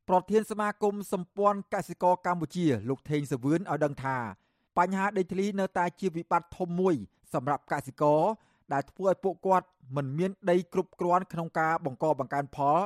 [0.09, 4.17] ប្រធានសមាគមសម្ព័ន្ធកសិករកម្ពុជា លោកថេងសវឿនឲ្យដឹងថា
[4.78, 6.96] បញ្ហាដីធ្លីនៅតែជាវិបត្តិធំមួយ
[7.34, 8.22] សម្រាប់កសិករ
[8.74, 12.78] ដែលធ្វើឲ្យពួកគាត់មិនមានដីគ្រប់គ្រាន់ក្នុងការបង្កបង្កើនផល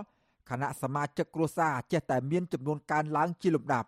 [0.49, 3.87] ខណៈសមាជិកគ្រួសារចេះតែមានចំនួនកើនឡើងជាលំដាប់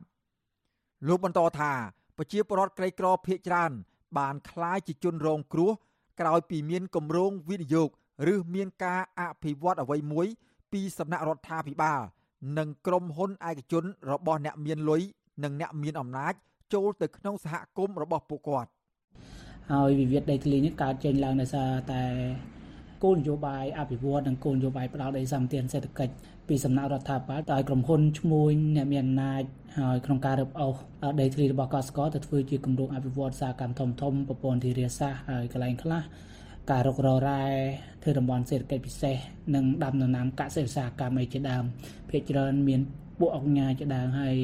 [1.07, 1.71] លោកបន្តថា
[2.17, 3.71] ប្រជាពលរដ្ឋក្រីក្រភៀកច្រើន
[4.17, 5.71] បានคล้ายជាជនរងគ្រោះ
[6.19, 7.89] ក្រោយពីមានគម្រោងវិនិយោគ
[8.33, 10.27] ឬមានការអភិវឌ្ឍអ្វីមួយ
[10.71, 12.01] ពីសំណាក់រដ្ឋាភិបាល
[12.57, 15.01] និងក្រុមហ៊ុនឯកជនរបស់អ្នកមានលុយ
[15.43, 16.33] និងអ្នកមានអំណាច
[16.72, 18.70] ចូលទៅក្នុងសហគមន៍របស់ពួកគាត់
[19.72, 22.02] ហើយវិវាទដីធ្លីនេះកើតចេញឡើងដោយសារតែ
[23.02, 26.14] គោលនយោបាយអភិវឌ្ឍនិងគោលនយោបាយផ្ដោតដីសម្បត្តិសេដ្ឋកិច្ច
[26.48, 29.42] ពីសំណាក់រដ្ឋាភិបាលដោយក្រុមហ៊ុនឈ្មួញអ្នកមានអំណាច
[29.78, 30.76] ហើយក្នុងការរឹបអូស
[31.20, 36.02] ដីធ្លីរបស់កសិករទៅធ្វើជាគម្រោងអភិវឌ្ឍសារកម្មធំធំប្រព័ន្ធធារាសាស្ត្រហើយកន្លែងខ្លះ
[36.70, 37.42] ការរុករករ៉ែ
[38.02, 39.16] ធ្វើតំបន់សេដ្ឋកិច្ចពិសេស
[39.54, 41.64] និងដាំដំណាំកសិឧស្សាហកម្មឯជាដើម
[42.10, 42.80] ភាគច្រើនមាន
[43.18, 44.36] ពួកអង្គការជាដើមហើយ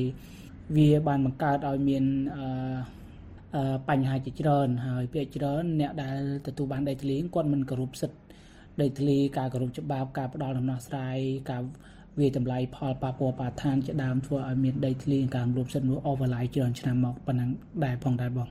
[0.76, 2.04] វាបានបង្កើតឲ្យមាន
[2.36, 8.18] អឺបញ្ហាជាច្រើន ហើយភាគច្រើនអ្នកដែលទទួលបានដីធ្លីគាត់មិនគោរពសិទ្ធិ
[8.82, 11.18] ដីធ្លីការគោរពច្បាប់ការផ្ដល់ដំណោះស្រាយ
[11.50, 11.62] ការ
[12.18, 17.50] វាតម្លៃផលប៉ះពាល់បរិស្ថានជាដើមធ្វើឲ្យមានដីធ្លីការរំលោភសិទ្ធិមនុស្សអូវឡៃច្រើនឆ្នាំមកប៉ុណ្ណឹង
[17.84, 18.46] ដែរផងដែរបង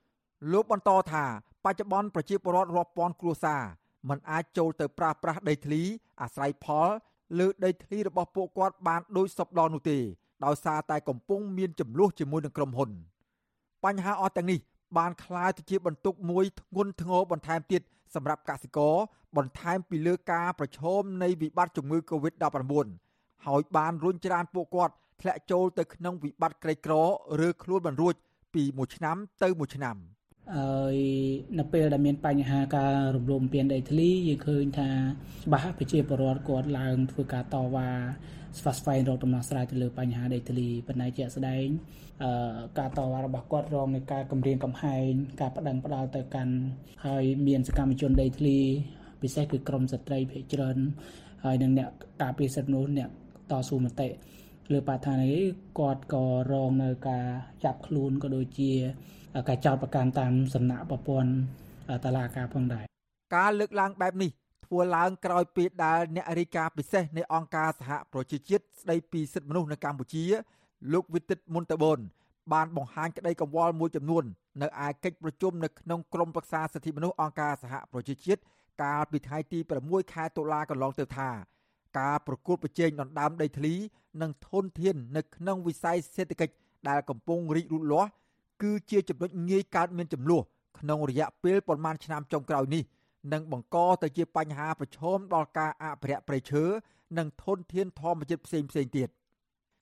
[0.51, 1.25] លោកបន្តថា
[1.65, 3.63] បច្ចុប្បន្នប្រជាពលរដ្ឋរាប់ពាន់គ្រួសារ
[4.09, 5.81] មិនអាចចូលទៅប្រាស្រ័យដីធ្លី
[6.21, 6.89] អាស្រ័យផល
[7.39, 9.99] លើដីធ្លីរបស់ពួកគាត់បានដោយសពដល់នោះទេ
[10.44, 12.90] ដោយសារតែកំពុងមានចំនួនជាមួយនឹងក្រុមហ៊ុន
[13.84, 14.58] បញ្ហាអស់ទាំងនេះ
[14.98, 17.82] បានคล้ายទៅជាបន្ទុកមួយធ្ងន់ធ្ងរបន្ថែមទៀត
[18.14, 18.94] សម្រាប់កសិករ
[19.36, 22.86] បន្ថែមពីលើការប្រឈមនៃវិបត្តិជំងឺ Covid-19
[23.46, 26.94] ហើយបានរុញច្រានពួកគាត់ធ្លាក់ចូលទៅក្នុងវិបត្តិក្រីក្រ
[27.46, 28.14] ឬខ្លួនមិនរួច
[28.54, 29.96] ពីមួយឆ្នាំទៅមួយឆ្នាំ
[30.56, 30.96] ហើយ
[31.58, 34.90] នៅពេលដែលមានបញ្ហាការរំលោភបំពានដីធ្លីយើងឃើញថា
[35.44, 37.90] ច្បាស់ប្រជាពលរដ្ឋគាត់ឡើងធ្វើការតវ៉ា
[38.57, 41.65] ស្វាស្វែងរកដំណោះស្រាយទៅលើបញ្ហាដីធ្លីប៉ុន្តែជាក់ស្ដែង
[42.23, 45.09] អឺការតវ៉ារបស់គាត់រងនឹងការគំរាមកំហែង
[45.41, 46.53] ការប្តឹងផ្ដាល់ទៅកាន់
[47.05, 48.57] ហើយមានសកម្មជនដីធ្លី
[49.21, 50.77] ពិសេសគឺក្រមស្ត្រីភេជ្ជច្រើន
[51.45, 51.89] ហើយនឹងអ្នក
[52.21, 53.09] ការពារសិទ្ធិមនុស្សអ្នក
[53.51, 54.07] តស៊ូមតិ
[54.73, 55.37] លើបរិស្ថាននេះ
[55.79, 57.25] គាត់ក៏រងនៅការ
[57.65, 58.71] ចាប់ខ្លួនក៏ដូចជា
[59.49, 61.31] ការចោទប្រកាន់តាមសំណាក់ប្រព័ន្ធ
[62.03, 62.85] តឡាការផងដែរ
[63.35, 64.31] ការលើកឡើងបែបនេះ
[64.69, 70.23] ធ្វើឡើងក្រោយពេលដែលអ្នករាយការណ៍ពិសេសនៃអង្គការសហប្រជាជាតិស្ដីពីសិទ្ធិមនុស្សនៅកម្ពុជា
[70.93, 71.99] លោកវិទិតមុនតបូន
[72.53, 74.23] បានបង្ហាញក្តីកង្វល់មួយចំនួន
[74.61, 78.41] នៅឯកិច្ចប្រជុំនៅក្នុងក្រុមប្រឹក្សាសិទ្ធិមនុស្សអង្គការសហប្រជាជាតិ
[78.83, 81.29] កាលពីថ្ងៃទី6ខែតុលាកន្លងទៅថា
[81.99, 83.73] ការប្រកួតប្រជែងដណ្ដើមដីធ្លី
[84.21, 86.53] និងធនធាននៅក្នុងវិស័យសេដ្ឋកិច្ច
[86.89, 88.09] ដែលកំពុងរីកលូតលាស់
[88.61, 90.43] គឺជាចំណុចងាយកើតមានចំនួន
[90.79, 92.83] ក្នុងរយៈពេលប្រមាណឆ្នាំចុងក្រោយនេះ
[93.33, 96.63] និងបង្កទៅជាបញ្ហាប្រឈមដល់ការអភិរក្សព្រៃឈើ
[97.17, 99.09] និងធនធានធម្មជាតិផ្សេងផ្សេងទៀត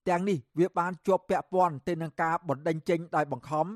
[0.07, 3.67] ទាំងនេះវាបានជាប់ពាក់ព័ន្ធទៅនឹងការបណ្តេញចេញដោយបង្ខំ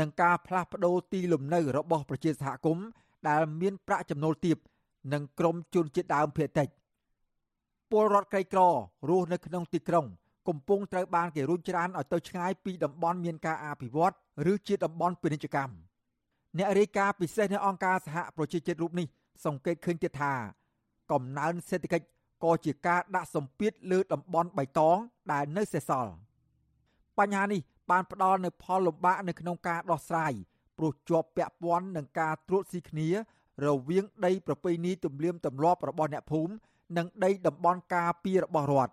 [0.00, 2.86] និងការផ្លាស់ប្តូរទីលំនៅរបស់ប្រជាសហគមន៍
[3.28, 4.56] ដែលមានប្រាក់ចំណូលទាប
[5.12, 6.68] និងក្រុមជនជាតិដើមភាគតិច
[7.90, 8.60] ពលរដ្ឋក្រីក្រ
[9.08, 10.06] រស់នៅក្នុងទីក្រុង
[10.48, 14.14] កំពុងត្រូវបានគេរុញច្រានឲ្យទៅឆ្ងាយពីតំបន់មានការអភិវឌ្ឍ
[14.52, 15.87] ឬជាតំបន់ពាណិជ្ជកម្ម
[16.58, 19.06] អ្នករាយការណ៍ពិសេសនៃអង្គការសហប្រជាជាតិរូបនេះ
[19.44, 20.32] សង្កេតឃើញទៀតថា
[21.12, 22.06] កំណើនសេដ្ឋកិច្ច
[22.44, 24.96] ក៏ជាការដាក់សម្ពាធលើតំបន់បៃតង
[25.32, 26.12] ដែលនៅសេសសល់
[27.18, 30.32] បញ្ហានេះបានផ្ដល់នូវផលលំបាកនៅក្នុងការដោះស្រាយ
[30.78, 33.08] ព្រោះជាប់ពាក់ព័ន្ធនឹងការត្រួតស៊ីគ្នា
[33.66, 36.52] រវាងដីប្រពៃណីទំនៀមទម្លាប់របស់អ្នកភូមិ
[36.96, 38.92] និងដីតំបន់ការពាររបស់រដ្ឋ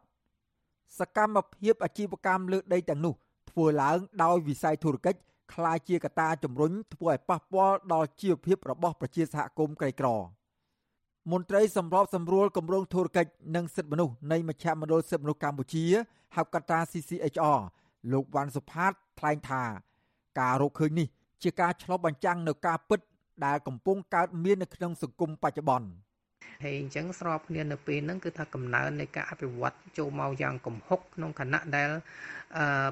[0.99, 3.13] សកម្មភាពអាជីវកម្មលើដីទាំងនោះ
[3.51, 5.20] ធ្វើឡើងដោយវិស័យធុរកិច្ច
[5.54, 10.08] ក្លាយជាកត្តាជំរុញធ្វើឲ្យប៉ះពាល់ដល់ជីវភាពរបស់ប្រជាសហគមន៍ក្រីក្រ
[11.32, 15.86] មន្ត្រីសម្របសម្រួលគម្រោងធុរកិច្ចនិងសិទ្ធិមនុស្សនៃមជ្ឈមណ្ឌលសិទ្ធិមនុស្សកម្ពុជា
[16.36, 17.60] ហៅកាត់ថា CCHR
[18.12, 19.64] លោកវ៉ាន់សុផាតថ្លែងថា
[20.39, 21.08] ការរកឃើញនេះ
[21.43, 23.00] ជាការឆ្លុះបញ្ចាំងនៅការពិត
[23.46, 25.88] ដែលកំពុងកើតមាននៅក្នុងសង្គមបច្ចុប្បន្ន។
[26.64, 31.89] ហើយអញ្ចឹងស្របគ្នានៅពេលហ្នឹងគឺថាកំណើននៃការអភិវឌ្ឍចូលមកយ៉ាងគំហុកក្នុងគណៈដែល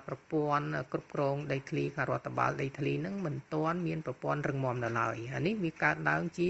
[0.07, 6.49] ប្រព័ន្ធគ្រប់គ្រងដីធ្លីការរដ្ឋបាលដីធ្លីហ្នឹងមិនទាន់មានប្រព័ន្ធរឹងមាំនៅឡើយអានេះវាកើតឡើងជា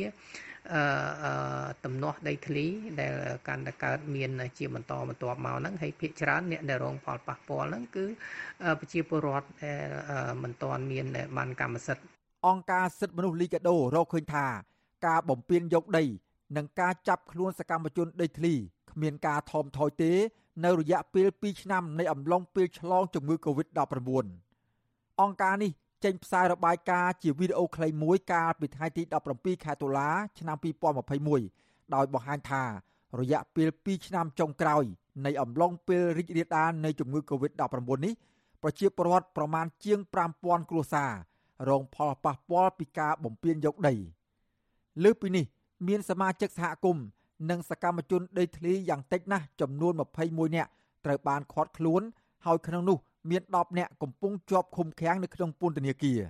[0.74, 2.66] អឺតំណោះដីធ្លី
[3.01, 3.14] ដែល
[3.47, 8.06] កាន់តែកើតមានជាបន្តបន្ទាប់មកហ្នឹងហើយភាគច្រើនអ្នកដែលរងផលប៉ះពាល់ហ្នឹងគឺ
[8.80, 9.88] ប្រជាពលរដ្ឋដែល
[10.43, 11.06] មិនទាន់មាន
[11.38, 12.04] បានកម្មសិទ្ធិ
[12.47, 14.45] អង្គការសិទ្ធិមនុស្សលីកាដូរកឃើញថា
[15.08, 16.04] ការបំពេញយកដី
[16.56, 18.54] និងការចាប់ខ្លួនសកម្មជនដីធ្លី
[18.91, 20.12] គ្មានការថមថយទេ
[20.66, 24.26] នៅរយៈពេល2ឆ្នាំនៃអំឡុងពេលឆ្លងជំងឺ Covid-19
[25.22, 25.72] អង្គការនេះ
[26.04, 30.58] ចេញផ្សាយរបាយការណ៍ជាវីដេអូខ្លីមួយកាលពីថ្ងៃទី17ខែតុលាឆ្នាំ
[31.26, 32.64] 2021ដោយបង្ហាញថា
[33.20, 34.84] រយៈពេល2ឆ្នាំចុងក្រោយ
[35.26, 38.14] នៃអំឡុងពេលរីករាលដាលនៃជំងឺ Covid-19 នេះ
[38.64, 39.99] ប្រជាពលរដ្ឋប្រមាណជាង
[40.36, 41.12] 5000គ្រួសារ
[41.70, 43.93] រងផលប៉ះពាល់ពីការបំពានយកដី
[45.04, 45.45] លើសពីនេះ
[45.88, 47.05] មានសមាជិកសហគមន៍
[47.49, 50.69] និងសកម្មជនដីធ្លីយ៉ាងតិចណាស់ចំនួន21នាក់
[51.05, 52.01] ត្រូវបានឃាត់ខ្លួន
[52.45, 52.97] ហើយក្នុងនោះ
[53.29, 56.21] មាន10នាក់កំពុងជាប់ឃុំឃាំងនៅក្នុងពន្ធនាគារ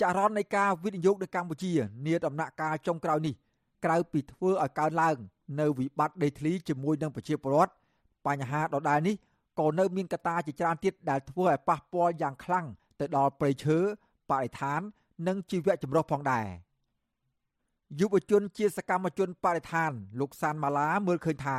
[0.00, 1.72] ចរន្តនៃការវិនិយោគនៅកម្ពុជា
[2.06, 3.34] នាដំណាក់កាលចុងក្រោយនេះ
[3.84, 5.16] ក្រៅពីធ្វើឲ្យកើនឡើង
[5.60, 7.72] នៅវិបត្តិដីធ្លីជាមួយនឹងប្រជាពលរដ្ឋ
[8.26, 9.16] បញ្ហាដដែលនេះ
[9.60, 12.66] ក៏នៅមានកត្តាជាច្រើនទៀតដែលធ្វើឲ្យប៉ះពាល់យ៉ាងខ្លាំង
[13.00, 13.78] ទៅដល់ព្រៃឈើ
[14.30, 14.80] បរិស្ថាន
[15.28, 16.46] និងជីវៈចម្រុះផងដែរ
[18.00, 21.58] យុវជនជាសកម្មជនបរិស្ថាន លោកសានម៉ាឡាមើលឃើញថា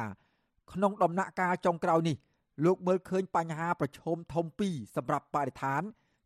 [0.72, 2.18] ក្នុងដំណាក់កាលចុងក្រោយនេះ
[2.66, 5.82] លោកមើលឃើញបញ្ហាប្រឈមធំពីរសម្រាប់បរិស្ថាន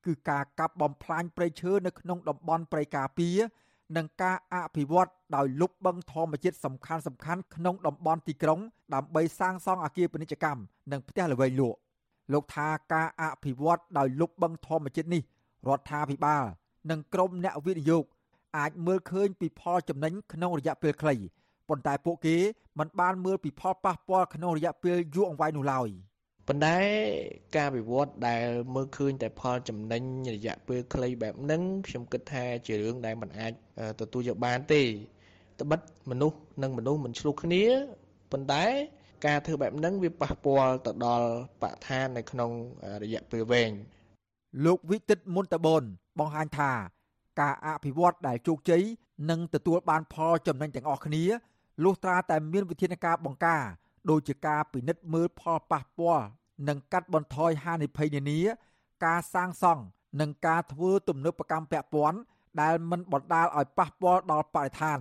[0.06, 3.38] គឺការកាប់បំផ្លាញព្រៃឈើនៅក្នុងតំបន់ព្រៃការពារ
[3.98, 8.60] និងការអភិវឌ្ឍដោយលុបបង្ធម្មជាតិសំខាន់សំខាន់ក្នុងតំបន់ទីក្រុង
[8.94, 11.78] ដើម្បីសាងសង់អគារពាណិជ្ជកម្មនិងផ្ទះល្វែងលក់
[12.34, 15.22] លោកថាការអភិវឌ្ឍដោយលុបបង្ធម្មជាតិនេះ
[15.68, 16.44] រដ្ឋាភិបាល
[16.92, 18.04] និងក្រមអ្នកវិនិយោគ
[18.58, 21.16] អាចមើលឃើញពីផលចំណេញក្នុងរយៈពេលខ្លី
[21.70, 22.38] ប៉ុន្តែពួកគេ
[22.80, 25.90] មិនបានមើលពីផលប៉ះពាល់ក្នុងរយៈពេលយូរអង្វែងនោះឡើយ។
[26.48, 26.78] ប៉ុន្តែ
[27.58, 30.04] ការវិវត្តដែលមើលឃើញតែផលចំណេញ
[30.36, 33.54] រយៈពេលខ្លីបែបហ្នឹងខ្ញុំគិតថាជារឿងដែលមិនអាច
[34.00, 34.82] ទទួលយកបានទេ
[35.60, 35.80] ត្បិត
[36.10, 37.64] មនុស្សនិងមនុស្សមិនឆ្លោះគ្នា
[38.32, 38.64] ប៉ុន្តែ
[39.26, 41.30] ការធ្វើបែបហ្នឹងវាប៉ះពាល់ទៅដល់
[41.62, 42.52] បរិស្ថាននៅក្នុង
[43.04, 43.72] រយៈពេលវែង
[44.66, 45.84] លោកវិទិតមុនតបន
[46.20, 46.72] បង្ហាញថា
[47.40, 48.84] ការអភិវឌ្ឍដែលជោគជ័យ
[49.30, 51.24] នឹងទទួលបានផលចំណេញទាំងអស់គ្នា
[51.84, 53.64] លុះត្រាតែមានវិធានការបង្ការ
[54.10, 56.26] ដូចជាការពិនិត្យមើលផលប៉ះពាល់
[56.68, 58.40] និងកាត់បន្ថយហានិភ័យនានា
[59.06, 59.84] ការសាងសង់
[60.20, 62.20] និងការធ្វើទំនើបកម្មពាក់ព័ន្ធ
[62.62, 65.00] ដែលមិនបណ្ដាលឲ្យប៉ះពាល់ដល់បរិស្ថាន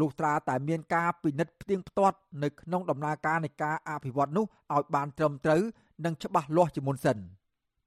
[0.00, 5.62] លុះត្រាតែមានការពិនិត្យផ្ទៀងផ្ទាត់នៅក្នុងដំណើរការនៃការអភិវឌ្ឍនោះឲ្យបានត្រឹមត្រូវ
[6.04, 7.18] និងច្បាស់លាស់ជាមុនសិន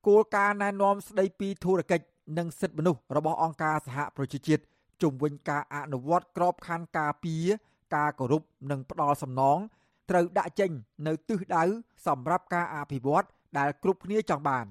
[0.08, 2.06] គោលការណ៍ណែនាំស្ដីពីធុរកិច្ច
[2.38, 4.64] និងសិទ្ធិមនុស្សរបស់អង្គការសហប្រជាជាតិ
[5.02, 7.46] ជំវិញការអនុវត្តក្របខ័ណ្ឌការពារ
[7.96, 9.58] ការគោរពនិងផ្ដល់សំណង
[10.10, 10.72] ត្រូវដាក់ចេញ
[11.08, 11.64] នៅទិសដៅ
[12.08, 13.26] សម្រាប់ការអភិវឌ្ឍ
[13.58, 14.66] ដែលគ្រប់គ្នាចង់បាន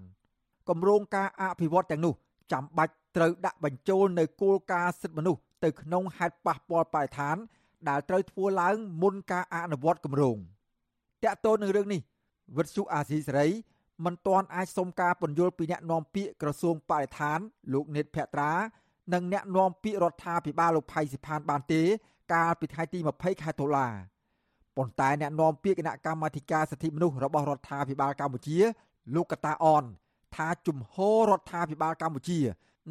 [0.68, 2.14] គម្រោងការអភិវឌ្ឍទាំងនោះ
[2.52, 7.36] ចាំបាច់ត្រូវដាក់បញ្ចូលនៅគោលការណ៍សិទ្ធិមនុស្សទៅក្នុងហេតុប៉ះពាល់បរិស្ថាន
[7.88, 10.36] ដែលត្រូវធ្វើឡើងមុនការអនុវត្តគម្រោង
[11.24, 12.00] តាក់ទងនឹងរឿងនេះ
[12.56, 13.46] វិទ្យុអាស៊ីសេរី
[14.04, 17.38] មិនទាន់អាចសុំការពន្យល់ពីអ្នកនាំពាក្យក្រសួងបរិស្ថាន
[17.72, 18.52] លោកនេតភក្ត្រា
[19.12, 21.82] និងអ្នកនាំពាក្យរដ្ឋាភិបាលលោកផៃសិផានបានទេ
[22.32, 23.88] កាលពីថ្ងៃទី20ខែតុលា
[24.76, 28.58] ប៉ុន្តែអ្នកនាំពាក្យគណៈកម្មាធិការសិទ្ធិមនុស្សរបស់រដ្ឋាភិបាលកម្ពុជា
[29.14, 29.84] លោកកតាអន
[30.34, 32.40] ថាជំហររដ្ឋាភិបាលកម្ពុជា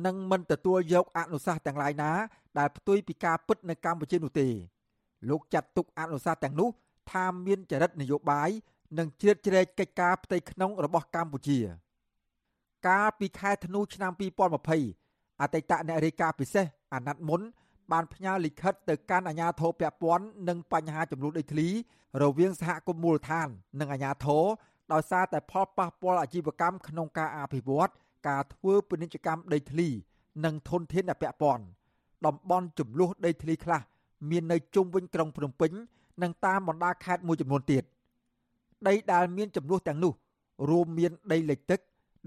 [0.06, 2.12] នឹងមិនទទួលយកអនុសាសន៍ទាំងឡាយណា
[2.58, 4.48] ដែលផ្ទុយពីការពិតនៅកម្ពុជានោះទេ
[5.30, 6.70] លោកចាត់ទុកអនុសាសន៍ទាំងនោះ
[7.12, 8.50] ថាមានចរិតនយោបាយ
[8.98, 11.60] និងជ្រៀតជ្រែកកិច្ចការផ្ទៃក្នុងរបស់កម្ពុជា
[12.88, 14.12] កាលពីខែធ្នូឆ្នាំ
[14.76, 17.42] 2020អតីតអ្នករាយការណ៍ពិសេសអាណត្តិមុន
[17.92, 21.68] បានផ្ញើលិខិតទៅកាន់អាជ្ញាធរពាក់ព័ន្ធនឹងបញ្ហាចំនួនដីធ្លី
[22.22, 23.48] រវាងសហគមន៍មូលដ្ឋាន
[23.80, 24.44] និងអាជ្ញាធរ
[24.94, 27.92] ដោយសារតែផលប៉ះពាល់អាជីវកម្មក្នុងការអភិវឌ្ឍ
[28.28, 29.88] ការធ្វើពាណិជ្ជកម្មដីធ្លី
[30.46, 31.64] និងធនធានដែលពាក់ព័ន្ធ
[32.26, 33.82] តំបន់ចំនួនដីធ្លីខ្លះ
[34.30, 35.72] មាននៅជុំវិញក្រុងភ្នំពេញ
[36.24, 37.84] និងតាមបណ្ដាខេត្តមួយចំនួនទៀត
[38.88, 40.14] ដីដែលមានចំនួនទាំងនោះ
[40.70, 41.80] រួមមានដីលិចទឹក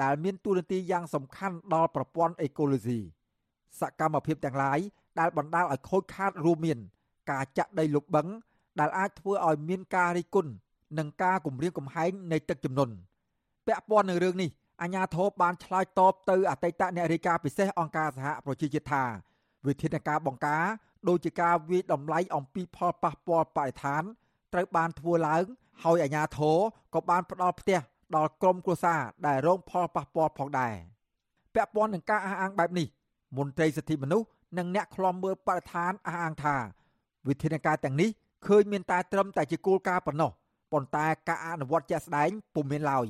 [0.03, 2.99] ដែលមានតួនាទីយ៉ាងសំខាន់ដល់ប្រព័ន្ធអេកូឡូស៊ី
[3.81, 4.79] សកម្មភាពទាំងឡាយ
[5.19, 6.79] ដែលបណ្ដាលឲ្យខូចខាតរួមមាន
[7.31, 8.29] ការចាក់ដីលុបបឹង
[8.81, 10.53] ដែលអាចធ្វើឲ្យមានការរិះគន់
[10.99, 12.95] និងការគំរាមកំហែងនៃទឹកជំនន់
[13.67, 14.51] ពាក់ព័ន្ធនឹងរឿងនេះ
[14.83, 19.05] អាជ្ញាធរបានឆ្លើយតបទៅអតីតអ្នករាយការណ៍ពិសេសអង្គការសហប្រជាជាតិថា
[19.67, 20.65] វិធានការបង្ការ
[21.09, 24.03] ដូចជាការវិយតម្លៃអំពីផលប៉ះពាល់បរិស្ថាន
[24.53, 25.45] ត្រូវបានធ្វើឡើង
[25.85, 26.57] ហើយអាជ្ញាធរ
[26.95, 27.79] ក៏បានផ្ដល់ផ្ទះ
[28.17, 30.75] ដល់ក្រុមគ្រួសារដែលរងផលប៉ះពាល់ផងដែរ
[31.55, 32.87] ពាក់ព័ន្ធនឹងការអះអាងបែបនេះ
[33.37, 34.27] មន្ត្រីសិទ្ធិមនុស្ស
[34.59, 36.57] និងអ្នកខ្លំមើលបរិស្ថានអះអាងថា
[37.29, 38.11] វិធានការទាំងនេះ
[38.47, 40.31] ឃើញមានតែត្រឹមតែជាគោលការណ៍ប៉ុណ្ណោះ
[40.73, 43.07] ប៉ុន្តែការអនុវត្តជាក់ស្ដែងពុំមានឡើយ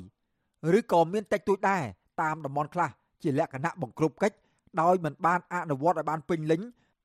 [0.78, 1.82] ឬក៏មានតិចតួចដែរ
[2.22, 2.90] តាមតំបន់ខ្លះ
[3.22, 4.36] ជាលក្ខណៈបង្ក្រប់កិច្ច
[4.80, 6.60] ដោយមិនបានអនុវត្តឲ្យបានពេញលេញ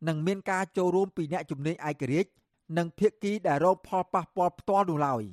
[0.07, 2.29] និងមានការចូលរួមពីអ្នកជំនាញឯករាជ្យ
[2.77, 5.23] និងភាគីដែលរងផលប៉ះពាល់ផ្ទាល់នោះឡើយ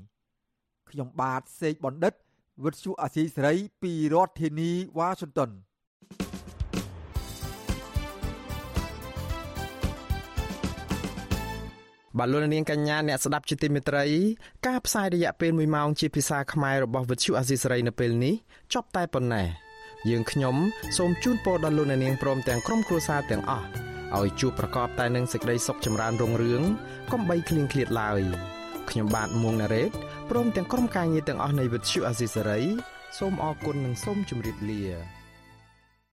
[0.93, 2.15] ខ្ញុំបាទសេកបណ្ឌិត
[2.65, 5.51] វិទ្យុអាស៊ីសេរីពីរដ្ឋធានីវ៉ាស៊ីនតោន
[12.19, 14.05] បាទលោកនាងកញ្ញាអ្នកស្ដាប់ជាទីមេត្រី
[14.67, 18.35] ការផ្សាយរយៈពេល1ម៉ោងជាភាសាខ្មែររបស់វិទ្យុអាស៊ីសេរីនៅពេលនេះ
[18.75, 19.47] ចប់តែប៉ុណ្ណេះ
[20.09, 20.57] យើងខ្ញុំ
[20.97, 23.67] សូមជូនពរដល់លោកនាងព្រមទាំងក្រុមគ្រួសារទាំងអស់
[24.19, 26.63] ឲ្យជួបប្រកបតែនឹងសេចក្តីសុខចម្រើនរុងរឿង
[27.13, 28.23] កុំបីឃ្លៀងឃ្លាតឡើយ
[28.91, 29.91] ខ្ញុំបាទមួងណារ៉េត
[30.31, 32.61] ព្រមទាំងក្រុមការងារទាំងអស់នៃវិទ្យុអាស៊ីសេរី
[33.19, 35.20] សូមអរគុណនិងសូមជម្រាបលា